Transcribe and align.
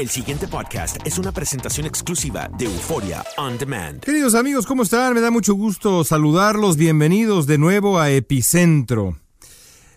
El 0.00 0.08
siguiente 0.08 0.48
podcast 0.48 0.96
es 1.06 1.18
una 1.18 1.30
presentación 1.30 1.86
exclusiva 1.86 2.48
de 2.56 2.64
Euforia 2.64 3.22
On 3.36 3.58
Demand. 3.58 4.00
Queridos 4.00 4.34
amigos, 4.34 4.64
¿cómo 4.64 4.82
están? 4.82 5.12
Me 5.12 5.20
da 5.20 5.30
mucho 5.30 5.52
gusto 5.52 6.04
saludarlos. 6.04 6.78
Bienvenidos 6.78 7.46
de 7.46 7.58
nuevo 7.58 7.98
a 8.00 8.10
Epicentro. 8.10 9.18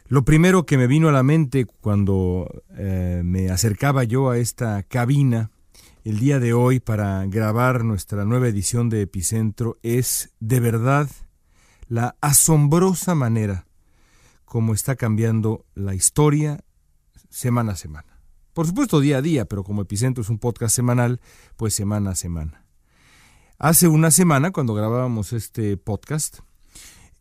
Lo 0.09 0.25
primero 0.25 0.65
que 0.65 0.77
me 0.77 0.87
vino 0.87 1.07
a 1.07 1.13
la 1.13 1.23
mente 1.23 1.63
cuando 1.63 2.65
eh, 2.75 3.21
me 3.23 3.49
acercaba 3.49 4.03
yo 4.03 4.29
a 4.29 4.37
esta 4.37 4.83
cabina 4.83 5.51
el 6.03 6.19
día 6.19 6.41
de 6.41 6.51
hoy 6.51 6.81
para 6.81 7.25
grabar 7.27 7.85
nuestra 7.85 8.25
nueva 8.25 8.49
edición 8.49 8.89
de 8.89 9.03
Epicentro 9.03 9.77
es 9.83 10.33
de 10.41 10.59
verdad 10.59 11.09
la 11.87 12.17
asombrosa 12.19 13.15
manera 13.15 13.67
como 14.43 14.73
está 14.73 14.97
cambiando 14.97 15.65
la 15.75 15.95
historia 15.95 16.59
semana 17.29 17.71
a 17.71 17.77
semana. 17.77 18.12
Por 18.53 18.67
supuesto 18.67 18.99
día 18.99 19.17
a 19.17 19.21
día, 19.23 19.45
pero 19.45 19.63
como 19.63 19.81
Epicentro 19.81 20.21
es 20.21 20.29
un 20.29 20.37
podcast 20.37 20.75
semanal, 20.75 21.19
pues 21.57 21.73
semana 21.73 22.11
a 22.11 22.15
semana. 22.15 22.63
Hace 23.57 23.87
una 23.87 24.11
semana, 24.11 24.51
cuando 24.51 24.75
grabábamos 24.75 25.33
este 25.33 25.75
podcast, 25.75 26.39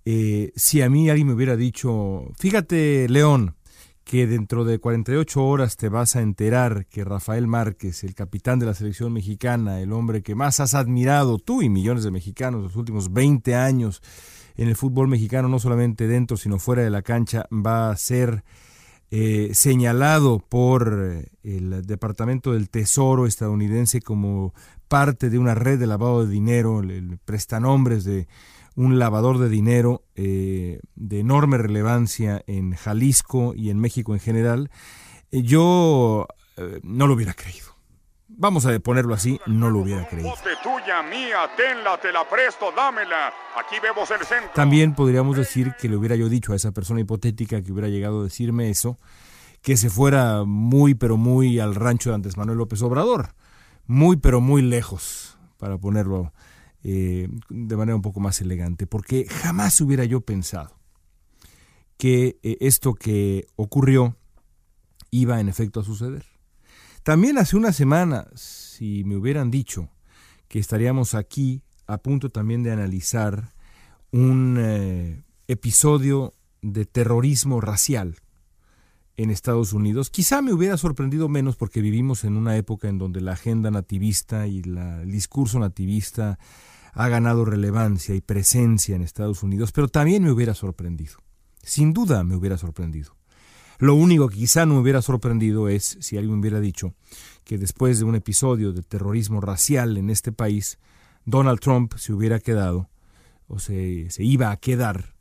eh, 0.04 0.52
si 0.56 0.82
a 0.82 0.90
mí 0.90 1.08
alguien 1.08 1.28
me 1.28 1.32
hubiera 1.32 1.56
dicho, 1.56 2.26
fíjate 2.38 3.08
León, 3.08 3.54
que 4.04 4.26
dentro 4.26 4.66
de 4.66 4.78
48 4.78 5.42
horas 5.42 5.78
te 5.78 5.88
vas 5.88 6.16
a 6.16 6.20
enterar 6.20 6.84
que 6.84 7.02
Rafael 7.02 7.46
Márquez, 7.46 8.04
el 8.04 8.14
capitán 8.14 8.58
de 8.58 8.66
la 8.66 8.74
selección 8.74 9.12
mexicana, 9.14 9.80
el 9.80 9.92
hombre 9.92 10.22
que 10.22 10.34
más 10.34 10.60
has 10.60 10.74
admirado 10.74 11.38
tú 11.38 11.62
y 11.62 11.70
millones 11.70 12.04
de 12.04 12.10
mexicanos 12.10 12.62
los 12.62 12.76
últimos 12.76 13.10
20 13.10 13.54
años 13.54 14.02
en 14.56 14.68
el 14.68 14.76
fútbol 14.76 15.08
mexicano, 15.08 15.48
no 15.48 15.58
solamente 15.58 16.06
dentro, 16.06 16.36
sino 16.36 16.58
fuera 16.58 16.82
de 16.82 16.90
la 16.90 17.00
cancha, 17.00 17.46
va 17.50 17.90
a 17.90 17.96
ser 17.96 18.44
eh, 19.12 19.50
señalado 19.52 20.40
por 20.40 21.28
el 21.44 21.86
Departamento 21.86 22.54
del 22.54 22.68
Tesoro 22.70 23.26
estadounidense 23.26 24.00
como 24.00 24.52
parte 24.88 25.30
de 25.30 25.38
una 25.38 25.54
red 25.54 25.78
de 25.78 25.86
lavado 25.86 26.26
de 26.26 26.32
dinero, 26.32 26.80
el, 26.80 26.90
el 26.90 27.18
prestanombres 27.18 28.02
de 28.02 28.26
un 28.74 28.98
lavador 28.98 29.38
de 29.38 29.48
dinero 29.48 30.02
eh, 30.14 30.80
de 30.94 31.20
enorme 31.20 31.58
relevancia 31.58 32.42
en 32.46 32.74
Jalisco 32.74 33.54
y 33.54 33.70
en 33.70 33.78
México 33.78 34.14
en 34.14 34.20
general, 34.20 34.70
eh, 35.30 35.42
yo 35.42 36.26
eh, 36.56 36.80
no 36.82 37.06
lo 37.06 37.14
hubiera 37.14 37.34
creído. 37.34 37.71
Vamos 38.36 38.66
a 38.66 38.78
ponerlo 38.80 39.14
así, 39.14 39.38
no 39.46 39.70
lo 39.70 39.80
hubiera 39.80 40.08
creído. 40.08 40.32
tuya, 40.62 41.02
mía, 41.02 41.50
tenla, 41.56 42.00
te 42.00 42.12
la 42.12 42.28
presto, 42.28 42.72
dámela. 42.74 43.32
Aquí 43.58 43.76
vemos 43.82 44.10
el 44.10 44.20
centro. 44.20 44.50
También 44.54 44.94
podríamos 44.94 45.36
decir 45.36 45.74
que 45.80 45.88
le 45.88 45.96
hubiera 45.96 46.16
yo 46.16 46.28
dicho 46.28 46.52
a 46.52 46.56
esa 46.56 46.72
persona 46.72 47.00
hipotética 47.00 47.62
que 47.62 47.72
hubiera 47.72 47.88
llegado 47.88 48.20
a 48.20 48.24
decirme 48.24 48.70
eso, 48.70 48.98
que 49.60 49.76
se 49.76 49.90
fuera 49.90 50.44
muy 50.44 50.94
pero 50.94 51.16
muy 51.16 51.60
al 51.60 51.74
rancho 51.74 52.10
de 52.10 52.16
Andrés 52.16 52.36
Manuel 52.36 52.58
López 52.58 52.82
Obrador, 52.82 53.34
muy 53.86 54.16
pero 54.16 54.40
muy 54.40 54.62
lejos, 54.62 55.38
para 55.58 55.78
ponerlo 55.78 56.32
eh, 56.82 57.28
de 57.48 57.76
manera 57.76 57.94
un 57.94 58.02
poco 58.02 58.20
más 58.20 58.40
elegante, 58.40 58.86
porque 58.86 59.26
jamás 59.28 59.80
hubiera 59.80 60.04
yo 60.04 60.20
pensado 60.20 60.76
que 61.96 62.38
eh, 62.42 62.56
esto 62.60 62.94
que 62.94 63.46
ocurrió 63.54 64.16
iba 65.12 65.38
en 65.38 65.48
efecto 65.48 65.80
a 65.80 65.84
suceder. 65.84 66.31
También 67.02 67.36
hace 67.38 67.56
una 67.56 67.72
semana, 67.72 68.28
si 68.34 69.02
me 69.04 69.16
hubieran 69.16 69.50
dicho 69.50 69.88
que 70.46 70.60
estaríamos 70.60 71.14
aquí 71.14 71.62
a 71.88 71.98
punto 71.98 72.30
también 72.30 72.62
de 72.62 72.70
analizar 72.70 73.52
un 74.12 74.56
eh, 74.60 75.22
episodio 75.48 76.34
de 76.60 76.84
terrorismo 76.84 77.60
racial 77.60 78.16
en 79.16 79.30
Estados 79.30 79.72
Unidos, 79.72 80.10
quizá 80.10 80.42
me 80.42 80.52
hubiera 80.52 80.76
sorprendido 80.76 81.28
menos 81.28 81.56
porque 81.56 81.80
vivimos 81.80 82.22
en 82.22 82.36
una 82.36 82.56
época 82.56 82.88
en 82.88 82.98
donde 82.98 83.20
la 83.20 83.32
agenda 83.32 83.72
nativista 83.72 84.46
y 84.46 84.60
el 84.60 85.10
discurso 85.10 85.58
nativista 85.58 86.38
ha 86.92 87.08
ganado 87.08 87.44
relevancia 87.44 88.14
y 88.14 88.20
presencia 88.20 88.94
en 88.94 89.02
Estados 89.02 89.42
Unidos, 89.42 89.72
pero 89.72 89.88
también 89.88 90.22
me 90.22 90.30
hubiera 90.30 90.54
sorprendido. 90.54 91.14
Sin 91.62 91.92
duda 91.92 92.22
me 92.22 92.36
hubiera 92.36 92.58
sorprendido. 92.58 93.16
Lo 93.82 93.96
único 93.96 94.28
que 94.28 94.36
quizá 94.36 94.64
no 94.64 94.74
me 94.74 94.80
hubiera 94.80 95.02
sorprendido 95.02 95.68
es 95.68 95.98
si 95.98 96.16
alguien 96.16 96.38
hubiera 96.38 96.60
dicho 96.60 96.94
que 97.42 97.58
después 97.58 97.98
de 97.98 98.04
un 98.04 98.14
episodio 98.14 98.72
de 98.72 98.84
terrorismo 98.84 99.40
racial 99.40 99.96
en 99.96 100.08
este 100.08 100.30
país, 100.30 100.78
Donald 101.24 101.58
Trump 101.58 101.94
se 101.96 102.12
hubiera 102.12 102.38
quedado, 102.38 102.88
o 103.48 103.58
se, 103.58 104.08
se 104.10 104.22
iba 104.22 104.52
a 104.52 104.56
quedar 104.56 105.16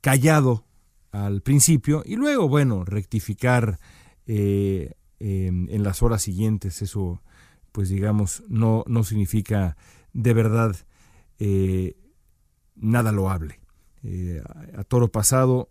callado 0.00 0.64
al 1.10 1.42
principio 1.42 2.04
y 2.06 2.14
luego, 2.14 2.48
bueno, 2.48 2.84
rectificar 2.84 3.80
eh, 4.28 4.94
en 5.18 5.82
las 5.82 6.00
horas 6.00 6.22
siguientes. 6.22 6.82
Eso, 6.82 7.20
pues 7.72 7.88
digamos, 7.88 8.44
no, 8.46 8.84
no 8.86 9.02
significa 9.02 9.76
de 10.12 10.32
verdad 10.32 10.76
eh, 11.40 11.96
nada 12.76 13.10
loable. 13.10 13.58
Eh, 14.04 14.40
a 14.76 14.84
toro 14.84 15.08
pasado 15.08 15.70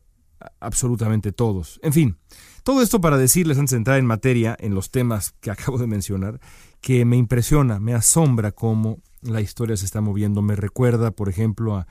absolutamente 0.60 1.32
todos. 1.32 1.80
En 1.84 1.94
fin, 1.94 2.18
todo 2.64 2.82
esto 2.82 3.02
para 3.02 3.18
decirles 3.18 3.58
antes 3.58 3.72
de 3.72 3.78
entrar 3.78 4.00
en 4.00 4.06
materia, 4.06 4.56
en 4.60 4.76
los 4.76 4.92
temas 4.92 5.34
que 5.40 5.52
acabo 5.52 5.78
de 5.78 5.88
mencionar, 5.88 6.40
que 6.82 7.06
me 7.06 7.18
impresiona, 7.18 7.80
me 7.80 7.94
asombra 7.94 8.52
cómo 8.52 9.00
la 9.22 9.42
historia 9.42 9.78
se 9.78 9.86
está 9.86 10.02
moviendo. 10.02 10.42
Me 10.42 10.56
recuerda, 10.56 11.12
por 11.12 11.30
ejemplo, 11.30 11.76
a 11.76 11.88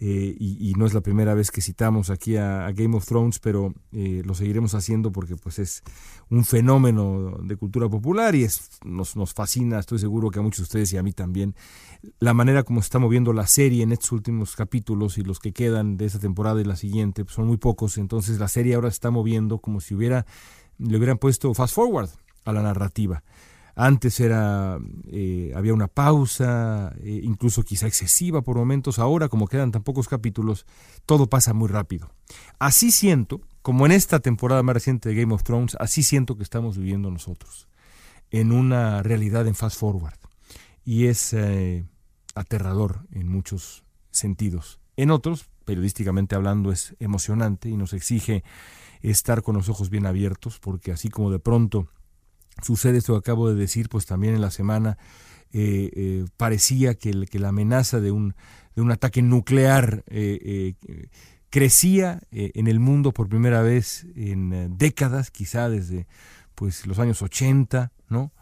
eh, 0.00 0.34
y, 0.38 0.72
no 0.76 0.86
es 0.86 0.92
la 0.92 1.00
primera 1.00 1.34
vez 1.34 1.52
que 1.52 1.60
citamos 1.60 2.10
aquí 2.10 2.36
a, 2.36 2.70
Game 2.72 2.96
of 2.96 3.06
Thrones, 3.06 3.38
pero 3.38 3.72
eh, 3.92 4.22
lo 4.24 4.34
seguiremos 4.34 4.74
haciendo 4.74 5.12
porque 5.12 5.36
pues 5.36 5.60
es 5.60 5.82
un 6.30 6.44
fenómeno 6.44 7.38
de 7.42 7.56
cultura 7.56 7.88
popular 7.88 8.34
y 8.34 8.42
es, 8.42 8.70
nos, 8.84 9.14
nos 9.16 9.32
fascina, 9.32 9.78
estoy 9.78 10.00
seguro 10.00 10.30
que 10.30 10.40
a 10.40 10.42
muchos 10.42 10.58
de 10.58 10.62
ustedes 10.64 10.92
y 10.92 10.96
a 10.96 11.02
mí 11.02 11.12
también, 11.12 11.54
la 12.18 12.34
manera 12.34 12.64
como 12.64 12.82
se 12.82 12.86
está 12.86 12.98
moviendo 12.98 13.32
la 13.32 13.46
serie 13.46 13.84
en 13.84 13.92
estos 13.92 14.10
últimos 14.12 14.56
capítulos 14.56 15.16
y 15.16 15.22
los 15.22 15.38
que 15.38 15.52
quedan 15.52 15.96
de 15.96 16.06
esta 16.06 16.18
temporada 16.18 16.60
y 16.60 16.64
la 16.64 16.76
siguiente 16.76 17.24
pues, 17.24 17.36
son 17.36 17.46
muy 17.46 17.56
pocos, 17.56 17.96
entonces 17.96 18.40
la 18.40 18.48
serie 18.48 18.74
ahora 18.74 18.90
se 18.90 18.94
está 18.94 19.10
moviendo 19.10 19.58
como 19.58 19.80
si 19.80 19.94
hubiera, 19.94 20.26
le 20.78 20.96
hubieran 20.96 21.18
puesto 21.18 21.54
fast 21.54 21.74
forward 21.74 22.10
a 22.44 22.52
la 22.52 22.62
narrativa. 22.62 23.22
Antes 23.76 24.20
era, 24.20 24.78
eh, 25.10 25.52
había 25.56 25.74
una 25.74 25.88
pausa, 25.88 26.94
eh, 27.00 27.20
incluso 27.24 27.64
quizá 27.64 27.86
excesiva 27.86 28.42
por 28.42 28.56
momentos. 28.56 28.98
Ahora, 28.98 29.28
como 29.28 29.48
quedan 29.48 29.72
tan 29.72 29.82
pocos 29.82 30.06
capítulos, 30.08 30.64
todo 31.06 31.28
pasa 31.28 31.54
muy 31.54 31.68
rápido. 31.68 32.10
Así 32.58 32.92
siento, 32.92 33.40
como 33.62 33.84
en 33.86 33.92
esta 33.92 34.20
temporada 34.20 34.62
más 34.62 34.74
reciente 34.74 35.08
de 35.08 35.16
Game 35.16 35.34
of 35.34 35.42
Thrones, 35.42 35.76
así 35.80 36.02
siento 36.04 36.36
que 36.36 36.44
estamos 36.44 36.78
viviendo 36.78 37.10
nosotros, 37.10 37.68
en 38.30 38.52
una 38.52 39.02
realidad 39.02 39.46
en 39.48 39.56
fast 39.56 39.78
forward. 39.78 40.18
Y 40.84 41.06
es 41.06 41.32
eh, 41.32 41.84
aterrador 42.36 43.06
en 43.10 43.28
muchos 43.28 43.82
sentidos. 44.12 44.78
En 44.96 45.10
otros, 45.10 45.48
periodísticamente 45.64 46.36
hablando, 46.36 46.70
es 46.70 46.94
emocionante 47.00 47.68
y 47.68 47.76
nos 47.76 47.92
exige 47.92 48.44
estar 49.02 49.42
con 49.42 49.56
los 49.56 49.68
ojos 49.68 49.90
bien 49.90 50.06
abiertos, 50.06 50.60
porque 50.60 50.92
así 50.92 51.08
como 51.08 51.30
de 51.32 51.40
pronto 51.40 51.88
sucede 52.62 52.98
esto 52.98 53.14
que 53.14 53.18
acabo 53.18 53.48
de 53.48 53.54
decir, 53.54 53.88
pues 53.88 54.06
también 54.06 54.34
en 54.34 54.40
la 54.40 54.50
semana 54.50 54.98
eh, 55.52 55.90
eh, 55.94 56.24
parecía 56.36 56.94
que, 56.94 57.26
que, 57.26 57.38
la 57.38 57.48
amenaza 57.48 58.00
de 58.00 58.10
un, 58.10 58.34
de 58.74 58.82
un 58.82 58.90
ataque 58.90 59.22
nuclear 59.22 60.02
eh, 60.08 60.74
crecía 61.48 62.20
en 62.32 62.66
el 62.66 62.80
mundo 62.80 63.12
por 63.12 63.28
primera 63.28 63.62
vez 63.62 64.06
en 64.16 64.76
décadas, 64.76 65.30
quizá 65.30 65.68
desde 65.68 66.08
pues, 66.56 66.86
los 66.86 66.98
años 66.98 67.22
80, 67.22 67.92
¿no? 68.08 68.32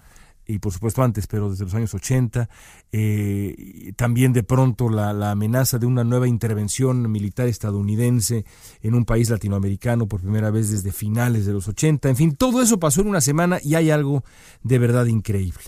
Y 0.46 0.58
por 0.58 0.72
supuesto 0.72 1.02
antes, 1.02 1.26
pero 1.26 1.50
desde 1.50 1.64
los 1.64 1.74
años 1.74 1.94
80, 1.94 2.48
eh, 2.90 3.92
también 3.96 4.32
de 4.32 4.42
pronto 4.42 4.88
la, 4.88 5.12
la, 5.12 5.30
amenaza 5.30 5.78
de 5.78 5.86
una 5.86 6.04
nueva 6.04 6.28
intervención 6.28 7.10
militar 7.10 7.48
estadounidense 7.48 8.44
en 8.80 8.94
un 8.94 9.04
país 9.04 9.30
latinoamericano 9.30 10.08
por 10.08 10.20
primera 10.20 10.50
vez 10.50 10.70
desde 10.70 10.92
finales 10.92 11.46
de 11.46 11.52
los 11.52 11.68
80, 11.68 12.08
en 12.08 12.16
fin, 12.16 12.36
todo 12.36 12.62
eso 12.62 12.78
pasó 12.78 13.00
en 13.02 13.08
una 13.08 13.20
semana 13.20 13.58
y 13.62 13.74
hay 13.76 13.90
algo 13.90 14.24
de 14.62 14.78
verdad 14.78 15.06
increíble. 15.06 15.64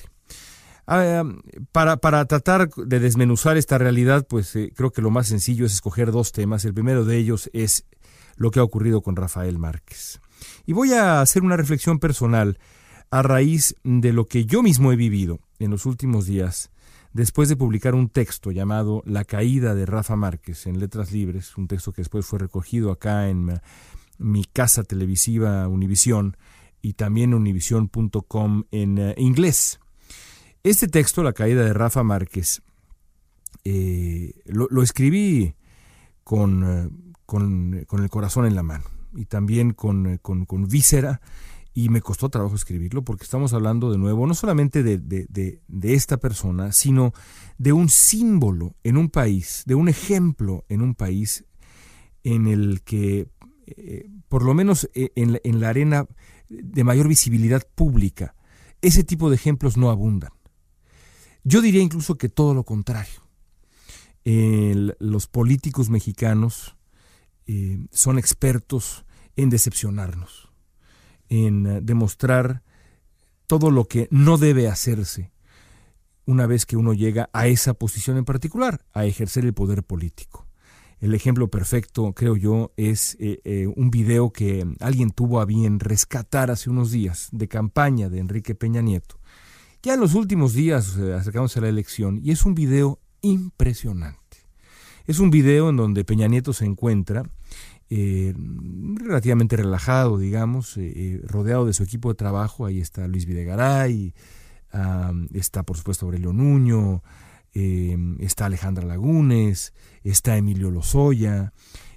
Ah, 0.87 1.25
para, 1.73 1.97
para, 1.97 2.27
tratar 2.27 2.69
de 2.69 3.01
desmenuzar 3.01 3.57
esta 3.57 3.79
realidad, 3.79 4.27
pues 4.29 4.55
eh, 4.55 4.71
creo 4.77 4.91
que 4.91 5.01
lo 5.01 5.11
más 5.11 5.29
sencillo 5.29 5.65
es 5.65 5.73
escoger 5.73 6.13
dos 6.13 6.33
temas. 6.33 6.65
El 6.67 6.75
primero 6.75 7.07
de 7.07 7.17
ellos 7.17 7.49
es 7.55 7.87
lo 8.37 8.51
que 8.51 8.61
ha 8.61 8.65
ocurrido 8.65 9.01
con 9.01 9.17
Rafael 9.17 9.59
Márquez. 9.59 10.21
Y 10.67 10.75
voy 10.75 10.93
a 10.93 11.23
hacer 11.23 11.43
una 11.43 11.57
reflexión 11.57 11.99
personal 11.99 12.59
a 13.15 13.23
raíz 13.23 13.77
de 13.85 14.13
lo 14.13 14.27
que 14.27 14.45
yo 14.45 14.61
mismo 14.61 14.91
he 14.91 14.97
vivido 14.97 15.39
en 15.61 15.71
los 15.71 15.87
últimos 15.87 16.27
días, 16.27 16.73
después 17.13 17.49
de 17.49 17.55
publicar 17.55 17.95
un 17.95 18.09
texto 18.09 18.51
llamado 18.51 19.05
La 19.07 19.25
caída 19.25 19.77
de 19.77 19.87
Rafa 19.87 20.17
Márquez 20.17 20.67
en 20.67 20.81
Letras 20.81 21.13
Libres, 21.13 21.57
un 21.57 21.69
texto 21.69 21.93
que 21.93 22.01
después 22.01 22.27
fue 22.27 22.41
recogido 22.41 22.91
acá 22.91 23.29
en 23.29 23.61
mi 24.19 24.45
casa 24.45 24.83
televisiva 24.83 25.69
Univisión 25.69 26.37
y 26.83 26.95
también 26.95 27.35
univision.com 27.35 28.65
en 28.73 28.99
eh, 28.99 29.15
inglés. 29.17 29.79
Este 30.65 30.89
texto, 30.89 31.23
La 31.23 31.35
caída 31.35 31.63
de 31.63 31.73
Rafa 31.73 32.03
Márquez, 32.03 32.63
eh, 33.63 34.33
lo, 34.47 34.83
escribí 34.83 35.55
con, 36.25 36.65
eh, 36.65 36.91
con, 37.27 37.87
el 38.03 38.11
corazón 38.11 38.47
en 38.47 38.57
la 38.57 38.65
mano 38.65 38.87
y 39.15 39.27
también 39.27 39.73
con, 39.73 40.19
con, 40.19 40.47
con 40.47 40.67
víscera 40.67 41.21
y 41.75 41.89
me 41.89 42.01
costó 42.01 42.29
trabajo 42.29 42.55
escribirlo 42.55 43.03
porque 43.03 43.25
estamos 43.25 43.53
hablando 43.53 43.91
de 43.91 43.99
nuevo 43.99 44.29
no 44.29 44.35
solamente 44.35 44.85
de, 44.85 44.97
de, 44.97 45.27
de, 45.67 45.95
esta 45.95 46.19
persona, 46.19 46.71
sino 46.71 47.13
de 47.59 47.73
un 47.73 47.89
símbolo 47.89 48.77
en 48.85 48.97
un 48.97 49.11
país, 49.11 49.65
de 49.67 49.75
un 49.75 49.89
ejemplo 49.89 50.65
en 50.69 50.83
un 50.83 50.95
país 50.95 51.45
en 52.23 52.47
el 52.47 52.83
que, 52.83 53.29
eh, 53.67 54.09
por 54.29 54.45
lo 54.45 54.55
menos 54.55 54.89
eh, 54.95 55.11
en, 55.17 55.41
en, 55.43 55.61
la 55.61 55.69
arena 55.69 56.07
de 56.49 56.85
mayor 56.85 57.09
visibilidad 57.09 57.67
pública, 57.75 58.37
ese 58.81 59.03
tipo 59.03 59.29
de 59.29 59.35
ejemplos 59.35 59.77
no 59.77 59.91
abundan. 59.91 60.31
Yo 61.43 61.61
diría 61.61 61.83
incluso 61.83 62.17
que 62.17 62.29
todo 62.29 62.55
lo 62.55 62.65
contrario. 62.65 63.21
los 64.25 65.27
políticos 65.27 65.91
mexicanos 65.91 66.77
eh, 67.47 67.85
son 67.91 68.19
expertos 68.19 69.05
en 69.37 69.51
decepcionarnos 69.51 70.54
en 71.29 71.67
eh, 71.67 71.81
demostrar 71.83 72.63
todo 73.47 73.71
lo 73.71 73.87
que 73.87 74.09
no 74.11 74.39
debe 74.39 74.69
hacerse 74.69 75.33
una 76.27 76.47
vez 76.47 76.65
que 76.65 76.77
uno 76.77 76.95
llega 76.95 77.29
a 77.33 77.47
esa 77.49 77.75
posición 77.75 78.17
en 78.17 78.25
particular, 78.25 78.85
a 78.93 79.05
ejercer 79.05 79.45
el 79.45 79.53
poder 79.53 79.83
político. 79.83 80.47
El 81.01 81.15
ejemplo 81.15 81.49
perfecto, 81.49 82.15
creo 82.15 82.37
yo, 82.37 82.73
es 82.77 83.17
eh, 83.21 83.41
eh, 83.45 83.67
un 83.67 83.91
video 83.91 84.31
que 84.33 84.67
alguien 84.81 85.11
tuvo 85.11 85.41
a 85.41 85.45
bien 85.45 85.81
rescatar 85.81 86.51
hace 86.51 86.71
unos 86.71 86.93
días 86.93 87.29
de 87.33 87.47
campaña 87.47 88.09
de 88.09 88.21
Enrique 88.21 88.55
Peña 88.55 88.81
Nieto. 88.81 89.21
Ya 89.83 89.95
en 89.95 90.01
los 90.01 90.15
últimos 90.15 90.55
días, 90.55 90.97
acercándose 90.97 91.59
a 91.59 91.63
la 91.63 91.69
elección, 91.69 92.21
y 92.23 92.31
es 92.31 92.47
un 92.47 92.55
video 92.55 93.01
impresionante. 93.21 94.25
Es 95.07 95.19
un 95.19 95.31
video 95.31 95.69
en 95.69 95.77
donde 95.77 96.05
Peña 96.05 96.27
Nieto 96.27 96.55
se 96.55 96.65
encuentra 96.65 97.29
eh, 97.97 98.35
relativamente 98.97 99.57
relajado, 99.57 100.19
digamos, 100.19 100.77
eh, 100.79 100.93
eh, 100.97 101.21
rodeado 101.23 101.65
de 101.65 101.73
su 101.73 101.85
equipo 101.85 102.09
de 102.09 102.17
trabajo. 102.17 102.67
Ahí 102.67 102.81
está 102.81 103.07
Luis 103.07 103.25
Videgaray, 103.25 104.13
está 105.33 105.63
por 105.63 105.77
supuesto 105.77 106.07
Aurelio 106.07 106.33
Nuño, 106.33 107.05
está 107.53 108.47
Alejandra 108.47 108.85
Lagunes, 108.85 109.75
está 110.03 110.37
Emilio 110.37 110.73
Lozoya. 110.73 111.53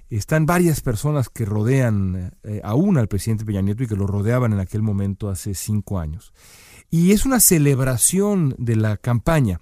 Están 0.08 0.46
varias 0.46 0.82
personas 0.82 1.30
que 1.30 1.44
rodean 1.44 2.32
aún 2.62 2.96
al 2.96 3.08
presidente 3.08 3.44
Peña 3.44 3.60
Nieto 3.60 3.82
y 3.82 3.88
que 3.88 3.96
lo 3.96 4.06
rodeaban 4.06 4.52
en 4.52 4.60
aquel 4.60 4.82
momento 4.82 5.28
hace 5.28 5.54
cinco 5.54 5.98
años. 5.98 6.32
Y 6.90 7.10
es 7.10 7.26
una 7.26 7.40
celebración 7.40 8.54
de 8.56 8.76
la 8.76 8.98
campaña 8.98 9.60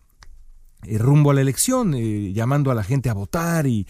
rumbo 0.98 1.30
a 1.30 1.34
la 1.34 1.40
elección, 1.40 1.94
llamando 1.94 2.70
a 2.70 2.74
la 2.74 2.84
gente 2.84 3.08
a 3.08 3.14
votar 3.14 3.66
y, 3.66 3.86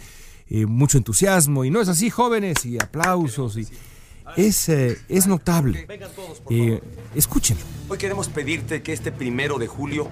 eh, 0.48 0.66
mucho 0.66 0.98
entusiasmo, 0.98 1.64
y 1.64 1.70
no 1.70 1.80
es 1.80 1.88
así, 1.88 2.10
jóvenes, 2.10 2.64
y 2.64 2.78
aplausos, 2.78 3.56
y 3.56 3.66
es, 4.36 4.68
eh, 4.68 4.98
es 5.08 5.26
notable. 5.26 5.86
Eh, 6.50 6.80
escúchenlo. 7.14 7.62
Hoy 7.88 7.98
queremos 7.98 8.28
pedirte 8.28 8.82
que 8.82 8.92
este 8.92 9.12
primero 9.12 9.58
de 9.58 9.66
julio 9.66 10.08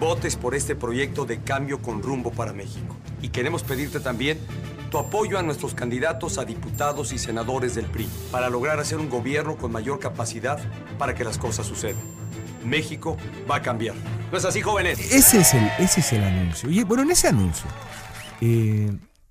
votes 0.00 0.36
por 0.36 0.54
este 0.54 0.74
proyecto 0.74 1.24
de 1.24 1.40
cambio 1.40 1.80
con 1.82 2.02
rumbo 2.02 2.30
para 2.30 2.52
México. 2.52 2.96
Y 3.20 3.28
queremos 3.28 3.62
pedirte 3.62 4.00
también 4.00 4.38
tu 4.90 4.98
apoyo 4.98 5.38
a 5.38 5.42
nuestros 5.42 5.74
candidatos 5.74 6.38
a 6.38 6.44
diputados 6.44 7.12
y 7.12 7.18
senadores 7.18 7.74
del 7.74 7.86
PRI 7.86 8.08
para 8.30 8.48
lograr 8.48 8.80
hacer 8.80 8.98
un 8.98 9.10
gobierno 9.10 9.56
con 9.56 9.70
mayor 9.70 9.98
capacidad 9.98 10.58
para 10.98 11.14
que 11.14 11.24
las 11.24 11.36
cosas 11.36 11.66
sucedan. 11.66 12.00
México 12.64 13.16
va 13.50 13.56
a 13.56 13.62
cambiar. 13.62 13.94
¿No 14.30 14.38
es 14.38 14.44
así, 14.44 14.60
jóvenes? 14.60 14.98
Ese 14.98 15.40
es 15.40 15.54
el, 15.54 15.70
ese 15.78 16.00
es 16.00 16.12
el 16.12 16.22
anuncio. 16.22 16.70
Y 16.70 16.84
bueno, 16.84 17.02
en 17.02 17.10
ese 17.10 17.28
anuncio 17.28 17.66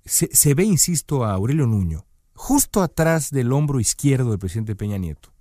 se, 0.08 0.54
ve, 0.54 0.64
insisto, 0.64 1.24
a 1.24 1.32
Aurelio 1.32 1.66
Nuño, 1.66 2.06
justo 2.34 2.82
atrás 2.82 3.30
del 3.30 3.52
hombro 3.52 3.78
izquierdo 3.78 4.30
del 4.30 4.38
presidente 4.38 4.74
Peña 4.74 4.96
Nieto. 4.96 5.32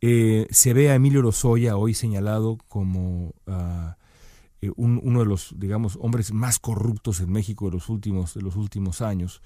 Eh, 0.00 0.48
se 0.50 0.72
ve 0.72 0.90
a 0.90 0.94
Emilio 0.94 1.22
Lozoya, 1.22 1.76
hoy 1.76 1.94
señalado 1.94 2.58
como 2.68 3.34
ah, 3.46 3.96
eh, 4.60 4.70
uno 4.76 5.20
de 5.20 5.26
los, 5.26 5.54
digamos, 5.58 5.98
hombres 6.00 6.32
más 6.32 6.58
corruptos 6.58 7.20
en 7.20 7.30
México 7.30 7.66
de 7.66 7.72
los 7.72 7.88
últimos, 7.88 8.34
de 8.34 8.42
los 8.42 8.56
últimos 8.56 9.02
años, 9.02 9.42